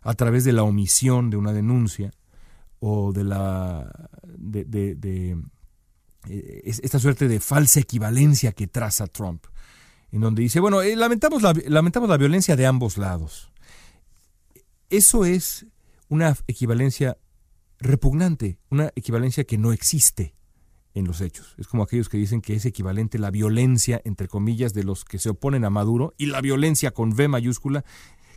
a 0.02 0.14
través 0.14 0.44
de 0.46 0.54
la 0.54 0.64
omisión 0.64 1.30
de 1.30 1.38
una 1.38 1.52
denuncia 1.52 2.12
o 2.80 3.12
de 3.12 3.24
la 3.24 4.10
de, 4.24 5.38
eh, 6.30 6.62
esta 6.64 7.00
suerte 7.00 7.28
de 7.28 7.40
falsa 7.40 7.80
equivalencia 7.80 8.54
que 8.54 8.68
traza 8.68 9.08
Trump, 9.08 9.46
en 10.12 10.22
donde 10.22 10.44
dice, 10.44 10.60
bueno, 10.60 10.82
eh, 10.82 10.96
lamentamos, 10.96 11.42
la, 11.42 11.54
lamentamos 11.68 12.10
la 12.10 12.18
violencia 12.18 12.56
de 12.56 12.66
ambos 12.66 12.98
lados. 12.98 13.52
Eso 14.90 15.26
es 15.26 15.66
una 16.08 16.38
equivalencia 16.48 17.18
repugnante, 17.80 18.60
una 18.70 18.92
equivalencia 18.96 19.44
que 19.44 19.58
no 19.58 19.74
existe 19.74 20.37
en 20.98 21.06
los 21.06 21.22
hechos. 21.22 21.54
Es 21.58 21.68
como 21.68 21.84
aquellos 21.84 22.10
que 22.10 22.18
dicen 22.18 22.42
que 22.42 22.56
es 22.56 22.66
equivalente 22.66 23.20
la 23.20 23.30
violencia, 23.32 24.02
entre 24.04 24.28
comillas, 24.28 24.74
de 24.74 24.84
los 24.84 25.06
que 25.06 25.20
se 25.20 25.30
oponen 25.30 25.64
a 25.64 25.70
Maduro 25.70 26.14
y 26.18 26.26
la 26.26 26.42
violencia 26.42 26.92
con 26.92 27.14
V 27.14 27.28
mayúscula 27.28 27.86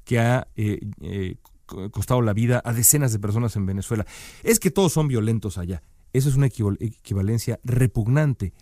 que 0.05 0.19
ha 0.19 0.49
eh, 0.57 0.81
eh, 1.01 1.37
costado 1.67 2.21
la 2.21 2.33
vida 2.33 2.61
a 2.65 2.73
decenas 2.73 3.13
de 3.13 3.19
personas 3.19 3.57
en 3.57 3.67
Venezuela. 3.67 4.07
Es 4.43 4.61
que 4.61 4.71
todos 4.71 4.93
son 4.93 5.09
violentos 5.09 5.57
allá. 5.57 5.83
Eso 6.13 6.29
es 6.29 6.35
una 6.35 6.47
equivalencia 6.47 7.61
repugnante. 7.65 8.53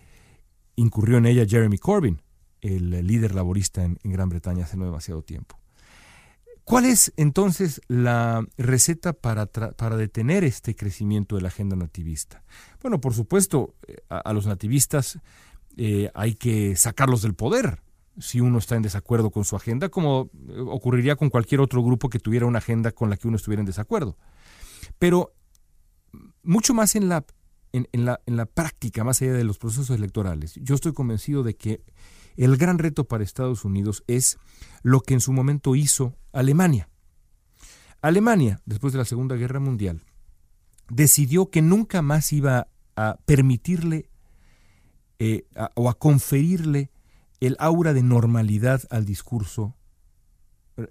Incurrió 0.77 1.19
en 1.19 1.27
ella 1.27 1.47
Jeremy 1.47 1.79
Corbyn, 1.79 2.23
el 2.61 2.91
líder 3.07 3.35
laborista 3.35 3.83
en 3.85 3.99
Gran 4.05 4.29
Bretaña 4.29 4.65
hace 4.65 4.77
no 4.77 4.85
demasiado 4.85 5.23
tiempo. 5.23 5.59
¿Cuál 6.69 6.85
es 6.85 7.15
entonces 7.17 7.81
la 7.89 8.47
receta 8.59 9.15
para, 9.15 9.47
para, 9.47 9.97
detener 9.97 10.45
este 10.45 10.77
crecimiento 10.77 11.37
de 11.37 11.41
la 11.41 11.49
agenda 11.49 11.77
nativista? 11.77 12.45
Bueno, 12.83 13.01
por 13.01 13.15
supuesto, 13.15 13.75
eh, 13.87 13.97
a, 14.11 14.31
los 14.35 14.47
nativistas 14.47 15.19
eh, 15.79 16.11
hay 16.13 16.35
que 16.35 16.77
sacarlos 16.77 17.23
del 17.23 17.33
poder 17.33 17.81
si 18.19 18.43
uno 18.43 18.59
está 18.59 18.77
en 18.77 18.83
desacuerdo 18.83 19.31
con 19.31 19.47
su 19.47 19.57
agenda, 19.57 19.89
como 19.89 20.31
eh, 20.51 20.61
ocurriría 20.61 21.17
con 21.17 21.31
cualquier 21.31 21.63
otro 21.63 21.83
grupo 21.83 22.11
que 22.11 22.19
tuviera 22.19 22.45
una 22.45 22.59
agenda 22.59 22.93
con 22.93 23.09
la 23.09 23.17
que 23.17 23.29
uno 23.29 23.39
estuviera 23.39 23.61
en 23.61 23.67
desacuerdo. 23.67 24.19
Pero 24.99 25.33
mucho 26.43 26.75
más 26.75 26.97
en 26.97 27.09
la, 27.09 27.25
en, 27.73 27.87
la, 28.05 28.21
en 28.27 28.37
la 28.37 28.45
práctica, 28.45 29.05
más 29.05 29.23
allá 29.23 29.33
de 29.33 29.45
los 29.45 29.57
procesos 29.57 29.89
electorales, 29.89 30.61
yo 30.63 30.75
estoy 30.75 30.93
convencido 30.93 31.43
de 31.43 31.57
que 31.57 31.81
el 32.45 32.57
gran 32.57 32.79
reto 32.79 33.05
para 33.05 33.25
Estados 33.25 33.65
Unidos 33.65 34.05
es 34.07 34.39
lo 34.83 35.01
que 35.01 35.15
en 35.15 35.21
su 35.21 35.33
momento 35.33 35.75
hizo 35.75 36.17
Alemania. 36.33 36.89
Alemania, 38.01 38.63
después 38.65 38.93
de 38.93 39.01
la 39.01 39.05
Segunda 39.05 39.35
Guerra 39.35 39.59
Mundial, 39.59 40.03
decidió 40.89 41.51
que 41.51 41.63
nunca 41.63 42.01
más 42.01 42.33
iba 42.33 42.69
a 42.95 43.19
permitirle 43.27 44.09
eh, 45.19 45.47
o 45.75 45.91
a 45.91 45.99
conferirle 45.99 46.93
el 47.41 47.57
aura 47.59 47.93
de 47.93 48.05
normalidad 48.05 48.83
al 48.91 49.05
discurso 49.05 49.75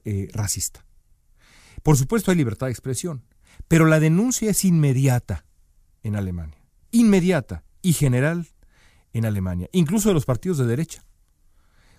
eh, 0.04 0.28
racista. 0.34 0.86
Por 1.82 1.96
supuesto 1.96 2.32
hay 2.32 2.38
libertad 2.38 2.68
de 2.68 2.74
expresión, 2.74 3.24
pero 3.70 3.86
la 3.86 4.02
denuncia 4.02 4.52
es 4.52 4.66
inmediata 4.66 5.46
en 6.04 6.18
Alemania, 6.18 6.62
inmediata 6.92 7.64
y 7.82 7.94
general 7.94 8.48
en 9.14 9.26
Alemania, 9.26 9.70
incluso 9.72 10.10
de 10.10 10.14
los 10.14 10.26
partidos 10.26 10.58
de 10.58 10.66
derecha 10.66 11.07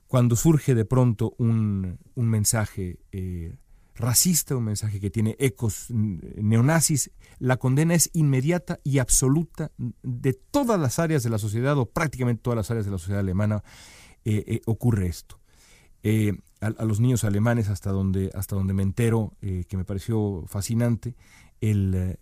cuando 0.08 0.36
surge 0.36 0.74
de 0.74 0.86
pronto 0.86 1.34
un, 1.36 1.98
mensaje 2.16 2.98
eh, 3.12 3.56
racista, 3.94 4.56
un 4.56 4.64
mensaje 4.64 5.00
que 5.00 5.10
tiene 5.10 5.36
ecos 5.38 5.90
neonazis, 5.90 7.10
la 7.38 7.58
condena 7.58 7.94
es 7.94 8.10
inmediata 8.14 8.80
y 8.82 8.98
absoluta 8.98 9.70
de 10.02 10.32
todas 10.32 10.80
las 10.80 10.98
áreas 10.98 11.22
de 11.22 11.30
la 11.30 11.38
sociedad 11.38 11.76
o 11.76 11.86
prácticamente 11.86 12.42
todas 12.42 12.56
las 12.56 12.70
áreas 12.70 12.86
de 12.86 12.92
la 12.92 12.98
sociedad 12.98 13.20
alemana 13.20 13.62
eh, 14.24 14.44
eh, 14.46 14.60
ocurre 14.64 15.06
esto. 15.06 15.38
A, 16.60 16.84
los 16.84 17.00
niños 17.00 17.22
alemanes, 17.24 17.68
hasta 17.68 17.90
donde, 17.90 18.30
hasta 18.34 18.56
donde 18.56 18.72
me 18.72 18.82
entero, 18.82 19.34
que 19.40 19.76
me 19.76 19.84
pareció 19.84 20.44
fascinante, 20.46 21.14
este, 21.60 22.18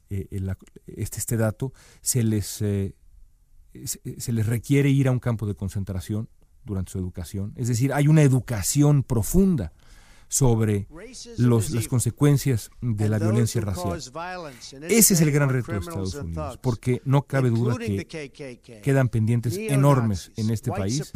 este 0.89 1.37
dato, 1.37 1.73
se 2.01 2.25
les, 2.25 2.47
se 2.47 2.95
les 4.33 4.47
requiere 4.47 4.91
ir 4.91 5.07
a 5.07 5.13
un 5.13 5.21
campo 5.21 5.47
de 5.47 5.55
concentración 5.55 6.29
durante 6.67 6.93
su 6.93 6.99
educación. 6.99 7.53
Es 7.57 7.69
decir, 7.69 7.93
hay 7.93 8.09
una 8.09 8.23
educación 8.23 9.03
profunda 9.03 9.73
sobre 10.29 10.89
los, 11.39 11.71
las 11.71 11.89
consecuencias 11.89 12.71
de 12.81 13.09
la 13.09 13.19
violencia 13.19 13.61
racial. 13.61 13.99
Ese 14.89 15.15
es 15.15 15.21
el 15.21 15.31
gran 15.31 15.49
reto 15.49 15.73
de 15.73 15.79
Estados 15.79 16.15
Unidos, 16.15 16.59
porque 16.63 17.01
no 17.05 17.23
cabe 17.23 17.51
duda 17.51 17.77
que 17.79 18.81
quedan 18.83 19.09
pendientes 19.09 19.57
enormes 19.57 20.33
en 20.37 20.51
este 20.51 20.71
país 20.71 21.13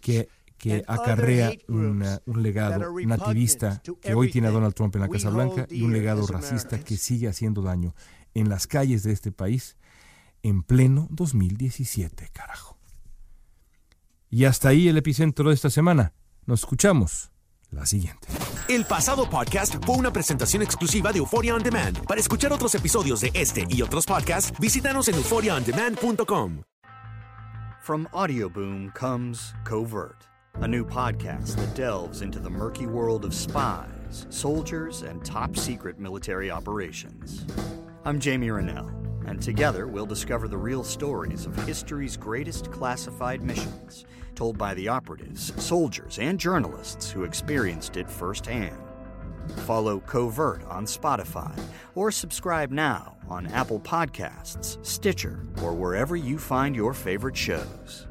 que, 0.00 0.28
que 0.56 0.84
acarrea 0.86 1.52
un 1.68 2.42
legado 2.42 2.94
nativista 3.04 3.82
que 4.00 4.14
hoy 4.14 4.30
tiene 4.30 4.48
a 4.48 4.50
Donald 4.52 4.74
Trump 4.74 4.94
en 4.94 5.02
la 5.02 5.08
Casa 5.08 5.30
Blanca 5.30 5.66
y 5.68 5.82
un 5.82 5.92
legado 5.92 6.26
racista 6.26 6.78
que 6.78 6.96
sigue 6.96 7.28
haciendo 7.28 7.62
daño 7.62 7.94
en 8.34 8.48
las 8.48 8.66
calles 8.66 9.02
de 9.02 9.12
este 9.12 9.32
país 9.32 9.76
en 10.42 10.62
pleno 10.62 11.08
2017, 11.10 12.30
carajo. 12.32 12.78
Y 14.34 14.46
hasta 14.46 14.70
ahí 14.70 14.88
el 14.88 14.96
epicentro 14.96 15.50
de 15.50 15.54
esta 15.54 15.68
semana. 15.68 16.14
Nos 16.46 16.60
escuchamos 16.60 17.30
la 17.70 17.84
siguiente. 17.84 18.28
El 18.66 18.86
pasado 18.86 19.28
podcast 19.28 19.74
fue 19.84 19.96
una 19.96 20.10
presentación 20.10 20.62
exclusiva 20.62 21.12
de 21.12 21.18
Euphoria 21.18 21.54
On 21.54 21.62
Demand. 21.62 22.06
Para 22.06 22.18
escuchar 22.18 22.50
otros 22.50 22.74
episodios 22.74 23.20
de 23.20 23.30
este 23.34 23.66
y 23.68 23.82
otros 23.82 24.06
podcasts, 24.06 24.58
visítanos 24.58 25.08
en 25.08 25.16
euphoriaondemand.com. 25.16 26.62
From 27.82 28.08
Audioboom 28.14 28.90
comes 28.94 29.52
Covert, 29.64 30.26
a 30.62 30.66
new 30.66 30.86
podcast 30.86 31.56
that 31.56 31.74
delves 31.74 32.22
into 32.22 32.38
the 32.40 32.48
murky 32.48 32.86
world 32.86 33.26
of 33.26 33.34
spies, 33.34 34.26
soldiers, 34.30 35.02
and 35.02 35.22
top 35.22 35.56
secret 35.56 35.98
military 35.98 36.50
operations. 36.50 37.44
I'm 38.06 38.18
Jamie 38.18 38.50
Rennell, 38.50 38.88
and 39.26 39.42
together 39.42 39.88
we'll 39.88 40.06
discover 40.06 40.48
the 40.48 40.56
real 40.56 40.84
stories 40.84 41.44
of 41.44 41.54
history's 41.66 42.16
greatest 42.16 42.70
classified 42.70 43.42
missions, 43.42 44.06
told 44.34 44.58
by 44.58 44.74
the 44.74 44.88
operatives, 44.88 45.52
soldiers, 45.62 46.18
and 46.18 46.38
journalists 46.38 47.10
who 47.10 47.24
experienced 47.24 47.96
it 47.96 48.10
firsthand. 48.10 48.76
Follow 49.66 50.00
Covert 50.00 50.64
on 50.68 50.84
Spotify 50.84 51.52
or 51.94 52.10
subscribe 52.10 52.70
now 52.70 53.16
on 53.28 53.46
Apple 53.48 53.80
Podcasts, 53.80 54.78
Stitcher, 54.84 55.44
or 55.62 55.74
wherever 55.74 56.16
you 56.16 56.38
find 56.38 56.76
your 56.76 56.94
favorite 56.94 57.36
shows. 57.36 58.06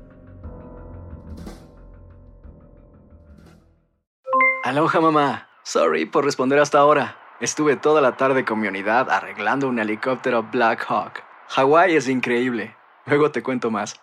Aloha 4.64 5.02
mamá. 5.02 5.48
Sorry 5.64 6.06
por 6.06 6.24
responder 6.24 6.60
hasta 6.60 6.78
ahora. 6.80 7.16
Estuve 7.40 7.76
toda 7.76 8.02
la 8.02 8.16
tarde 8.18 8.46
con 8.46 8.60
mi 8.60 8.68
unidad 8.68 9.10
arreglando 9.10 9.68
un 9.68 9.80
helicóptero 9.80 10.44
Black 10.52 10.86
Hawk. 10.88 11.24
Hawái 11.50 11.96
es 11.96 12.08
increíble. 12.08 12.76
Luego 13.06 13.32
te 13.32 13.42
cuento 13.42 13.72
más. 13.72 13.96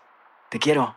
Te 0.51 0.59
quiero. 0.59 0.97